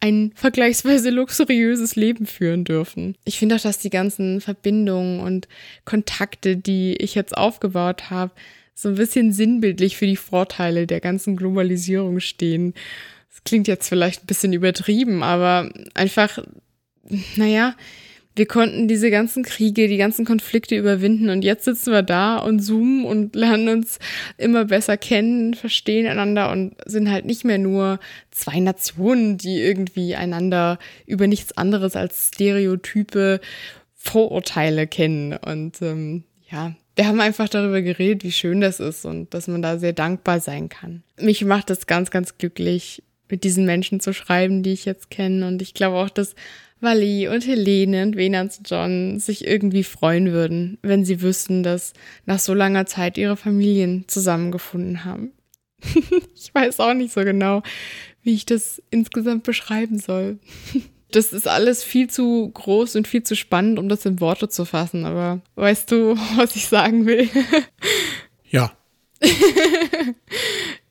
[0.00, 3.16] ein vergleichsweise luxuriöses Leben führen dürfen.
[3.24, 5.48] Ich finde auch, dass die ganzen Verbindungen und
[5.84, 8.32] Kontakte, die ich jetzt aufgebaut habe,
[8.74, 12.74] so ein bisschen sinnbildlich für die Vorteile der ganzen Globalisierung stehen.
[13.28, 16.38] Das klingt jetzt vielleicht ein bisschen übertrieben, aber einfach,
[17.36, 17.74] naja,
[18.38, 22.60] wir konnten diese ganzen Kriege, die ganzen Konflikte überwinden und jetzt sitzen wir da und
[22.60, 23.98] zoomen und lernen uns
[24.36, 27.98] immer besser kennen, verstehen einander und sind halt nicht mehr nur
[28.30, 33.40] zwei Nationen, die irgendwie einander über nichts anderes als Stereotype,
[33.96, 35.36] Vorurteile kennen.
[35.36, 39.62] Und ähm, ja, wir haben einfach darüber geredet, wie schön das ist und dass man
[39.62, 41.02] da sehr dankbar sein kann.
[41.20, 45.46] Mich macht das ganz, ganz glücklich, mit diesen Menschen zu schreiben, die ich jetzt kenne.
[45.46, 46.34] Und ich glaube auch, dass
[46.80, 51.92] Wally und Helene und Venans John sich irgendwie freuen würden, wenn sie wüssten, dass
[52.26, 55.32] nach so langer Zeit ihre Familien zusammengefunden haben.
[56.34, 57.62] ich weiß auch nicht so genau,
[58.22, 60.38] wie ich das insgesamt beschreiben soll.
[61.10, 64.66] Das ist alles viel zu groß und viel zu spannend, um das in Worte zu
[64.66, 67.30] fassen, aber weißt du, was ich sagen will?
[68.50, 68.70] ja.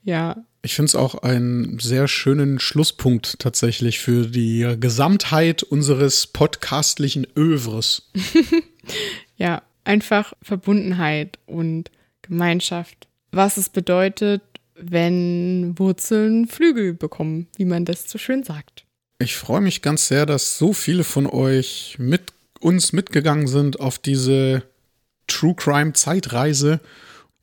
[0.03, 7.25] ja, ich finde es auch einen sehr schönen Schlusspunkt tatsächlich für die Gesamtheit unseres podcastlichen
[7.37, 8.11] Övres.
[9.37, 11.89] ja, einfach Verbundenheit und
[12.21, 13.07] Gemeinschaft.
[13.31, 14.41] Was es bedeutet,
[14.75, 18.83] wenn Wurzeln Flügel bekommen, wie man das so schön sagt.
[19.19, 23.99] Ich freue mich ganz sehr, dass so viele von euch mit uns mitgegangen sind auf
[23.99, 24.63] diese
[25.27, 26.81] True Crime Zeitreise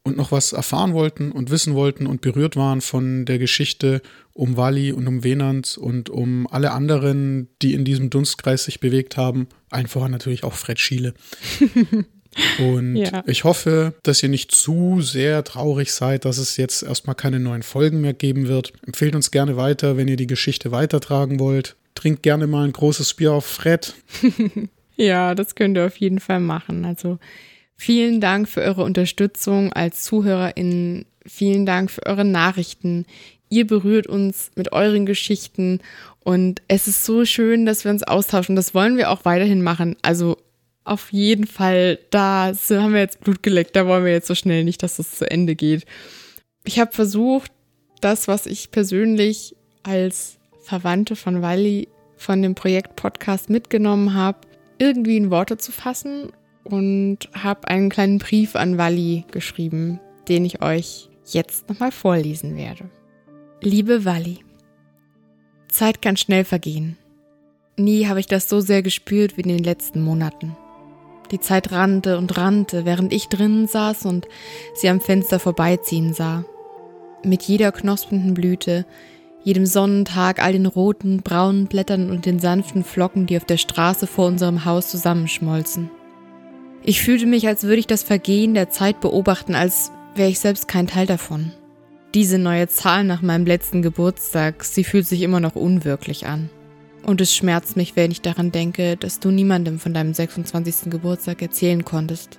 [0.04, 4.02] und noch was erfahren wollten und wissen wollten und berührt waren von der Geschichte
[4.34, 9.16] um Wally und um Venant und um alle anderen, die in diesem Dunstkreis sich bewegt
[9.16, 9.48] haben.
[9.70, 11.14] Allen voran natürlich auch Fred Schiele.
[12.58, 13.22] Und ja.
[13.26, 17.62] ich hoffe, dass ihr nicht zu sehr traurig seid, dass es jetzt erstmal keine neuen
[17.62, 18.72] Folgen mehr geben wird.
[18.84, 21.76] Empfehlt uns gerne weiter, wenn ihr die Geschichte weitertragen wollt.
[21.94, 23.94] Trinkt gerne mal ein großes Bier auf Fred.
[24.96, 26.84] ja, das könnt ihr auf jeden Fall machen.
[26.84, 27.20] Also
[27.76, 31.06] Vielen Dank für eure Unterstützung als ZuhörerInnen.
[31.26, 33.06] Vielen Dank für eure Nachrichten.
[33.48, 35.80] Ihr berührt uns mit euren Geschichten
[36.20, 38.56] und es ist so schön, dass wir uns austauschen.
[38.56, 39.96] Das wollen wir auch weiterhin machen.
[40.02, 40.38] Also
[40.84, 43.74] auf jeden Fall, da haben wir jetzt Blut geleckt.
[43.76, 45.84] Da wollen wir jetzt so schnell nicht, dass das zu Ende geht.
[46.64, 47.52] Ich habe versucht,
[48.00, 54.38] das, was ich persönlich als Verwandte von Wally von dem Projekt Podcast mitgenommen habe,
[54.78, 56.32] irgendwie in Worte zu fassen
[56.64, 62.90] und habe einen kleinen Brief an Wally geschrieben, den ich euch jetzt nochmal vorlesen werde.
[63.60, 64.40] Liebe Wally,
[65.68, 66.96] Zeit kann schnell vergehen.
[67.76, 70.56] Nie habe ich das so sehr gespürt wie in den letzten Monaten.
[71.30, 74.28] Die Zeit rannte und rannte, während ich drinnen saß und
[74.74, 76.44] sie am Fenster vorbeiziehen sah.
[77.24, 78.86] Mit jeder knospenden Blüte,
[79.42, 84.06] jedem Sonnentag, all den roten, braunen Blättern und den sanften Flocken, die auf der Straße
[84.06, 85.90] vor unserem Haus zusammenschmolzen.
[86.86, 90.68] Ich fühlte mich, als würde ich das Vergehen der Zeit beobachten, als wäre ich selbst
[90.68, 91.50] kein Teil davon.
[92.12, 96.50] Diese neue Zahl nach meinem letzten Geburtstag, sie fühlt sich immer noch unwirklich an.
[97.02, 100.90] Und es schmerzt mich, wenn ich daran denke, dass du niemandem von deinem 26.
[100.90, 102.38] Geburtstag erzählen konntest.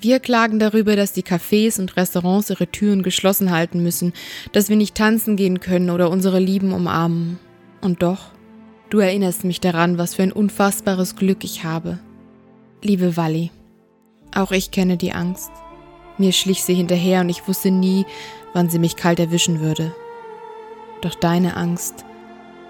[0.00, 4.12] Wir klagen darüber, dass die Cafés und Restaurants ihre Türen geschlossen halten müssen,
[4.50, 7.38] dass wir nicht tanzen gehen können oder unsere Lieben umarmen.
[7.80, 8.32] Und doch,
[8.90, 12.00] du erinnerst mich daran, was für ein unfassbares Glück ich habe.
[12.82, 13.50] Liebe Walli,
[14.34, 15.50] auch ich kenne die Angst.
[16.18, 18.06] Mir schlich sie hinterher und ich wusste nie,
[18.52, 19.94] wann sie mich kalt erwischen würde.
[21.00, 22.04] Doch deine Angst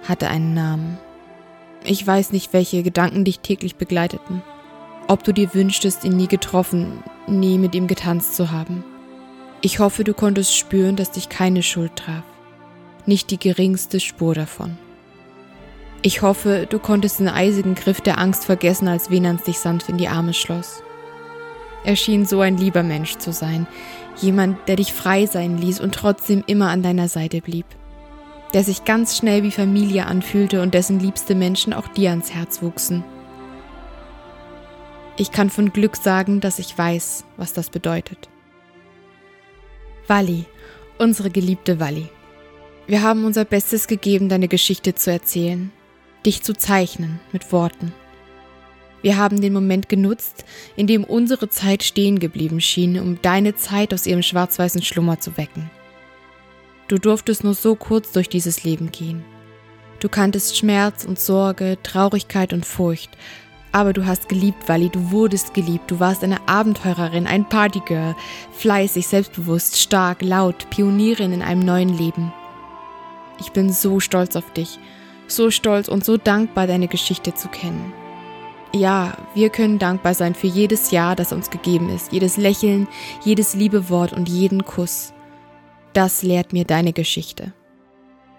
[0.06, 0.98] hatte einen Namen.
[1.84, 4.42] Ich weiß nicht, welche Gedanken dich täglich begleiteten.
[5.06, 8.84] Ob du dir wünschtest, ihn nie getroffen, nie mit ihm getanzt zu haben.
[9.60, 12.22] Ich hoffe, du konntest spüren, dass dich keine Schuld traf.
[13.06, 14.76] Nicht die geringste Spur davon.
[16.02, 19.98] Ich hoffe, du konntest den eisigen Griff der Angst vergessen, als Venans dich sanft in
[19.98, 20.82] die Arme schloss.
[21.84, 23.66] Er schien so ein lieber Mensch zu sein,
[24.16, 27.66] jemand, der dich frei sein ließ und trotzdem immer an deiner Seite blieb,
[28.52, 32.62] der sich ganz schnell wie Familie anfühlte und dessen liebste Menschen auch dir ans Herz
[32.62, 33.04] wuchsen.
[35.16, 38.28] Ich kann von Glück sagen, dass ich weiß, was das bedeutet.
[40.06, 40.46] Wally,
[40.98, 42.08] unsere geliebte Wally.
[42.86, 45.70] Wir haben unser Bestes gegeben, deine Geschichte zu erzählen,
[46.24, 47.92] dich zu zeichnen mit Worten.
[49.02, 50.44] Wir haben den Moment genutzt,
[50.76, 55.36] in dem unsere Zeit stehen geblieben schien, um deine Zeit aus ihrem schwarz-weißen Schlummer zu
[55.36, 55.70] wecken.
[56.88, 59.24] Du durftest nur so kurz durch dieses Leben gehen.
[60.00, 63.10] Du kanntest Schmerz und Sorge, Traurigkeit und Furcht,
[63.72, 68.16] aber du hast geliebt, Wally, du wurdest geliebt, du warst eine Abenteurerin, ein Partygirl,
[68.52, 72.32] fleißig, selbstbewusst, stark, laut, Pionierin in einem neuen Leben.
[73.38, 74.78] Ich bin so stolz auf dich,
[75.26, 77.92] so stolz und so dankbar, deine Geschichte zu kennen.
[78.74, 82.86] Ja, wir können dankbar sein für jedes Jahr, das uns gegeben ist, jedes Lächeln,
[83.24, 85.14] jedes Liebewort und jeden Kuss.
[85.94, 87.52] Das lehrt mir deine Geschichte.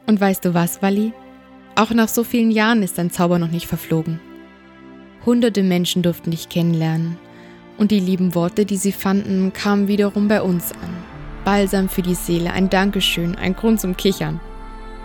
[0.06, 1.14] Und weißt du was, Wally?
[1.76, 4.20] Auch nach so vielen Jahren ist dein Zauber noch nicht verflogen.
[5.26, 7.18] Hunderte Menschen durften dich kennenlernen.
[7.78, 10.94] Und die lieben Worte, die sie fanden, kamen wiederum bei uns an.
[11.44, 14.40] Balsam für die Seele, ein Dankeschön, ein Grund zum Kichern.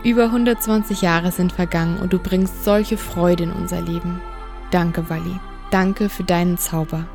[0.03, 4.21] Über 120 Jahre sind vergangen und du bringst solche Freude in unser Leben.
[4.71, 5.39] Danke, Wally.
[5.71, 7.07] Danke für deinen Zauber.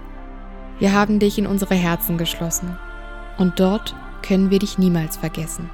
[0.79, 2.77] Wir haben dich in unsere Herzen geschlossen.
[3.37, 5.69] Und dort können wir dich niemals vergessen.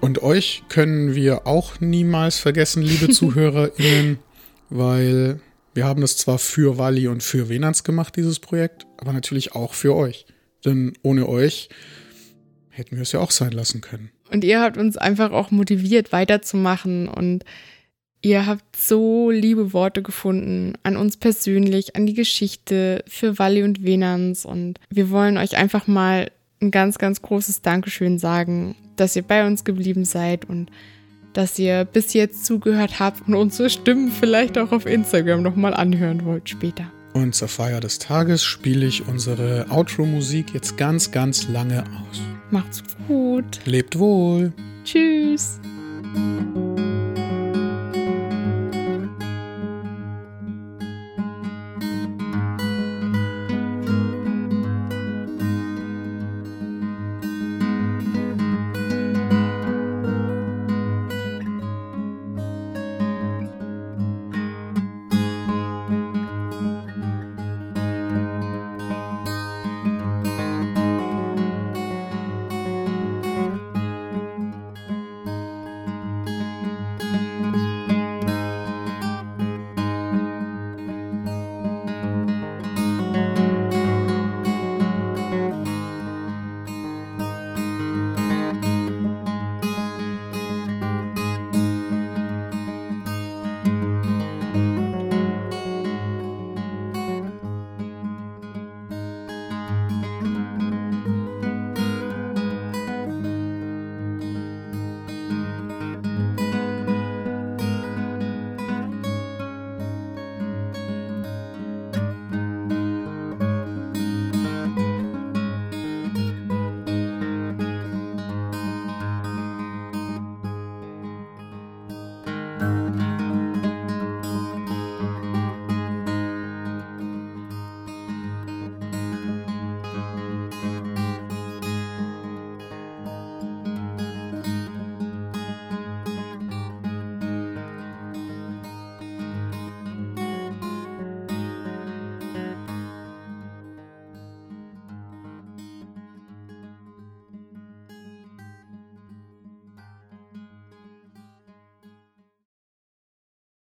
[0.00, 4.18] Und euch können wir auch niemals vergessen, liebe ZuhörerInnen,
[4.68, 5.40] weil
[5.72, 9.74] wir haben es zwar für Wally und für Venans gemacht, dieses Projekt, aber natürlich auch
[9.74, 10.26] für euch.
[10.64, 11.68] Denn ohne euch
[12.68, 14.10] hätten wir es ja auch sein lassen können.
[14.34, 17.44] Und ihr habt uns einfach auch motiviert, weiterzumachen und
[18.20, 23.84] ihr habt so liebe Worte gefunden an uns persönlich, an die Geschichte für Wally und
[23.84, 29.22] Venans und wir wollen euch einfach mal ein ganz, ganz großes Dankeschön sagen, dass ihr
[29.22, 30.68] bei uns geblieben seid und
[31.32, 36.24] dass ihr bis jetzt zugehört habt und unsere Stimmen vielleicht auch auf Instagram nochmal anhören
[36.24, 36.90] wollt später.
[37.12, 42.20] Und zur Feier des Tages spiele ich unsere Outro-Musik jetzt ganz, ganz lange aus.
[42.50, 43.60] Macht's gut.
[43.64, 44.52] Lebt wohl.
[44.84, 45.60] Tschüss.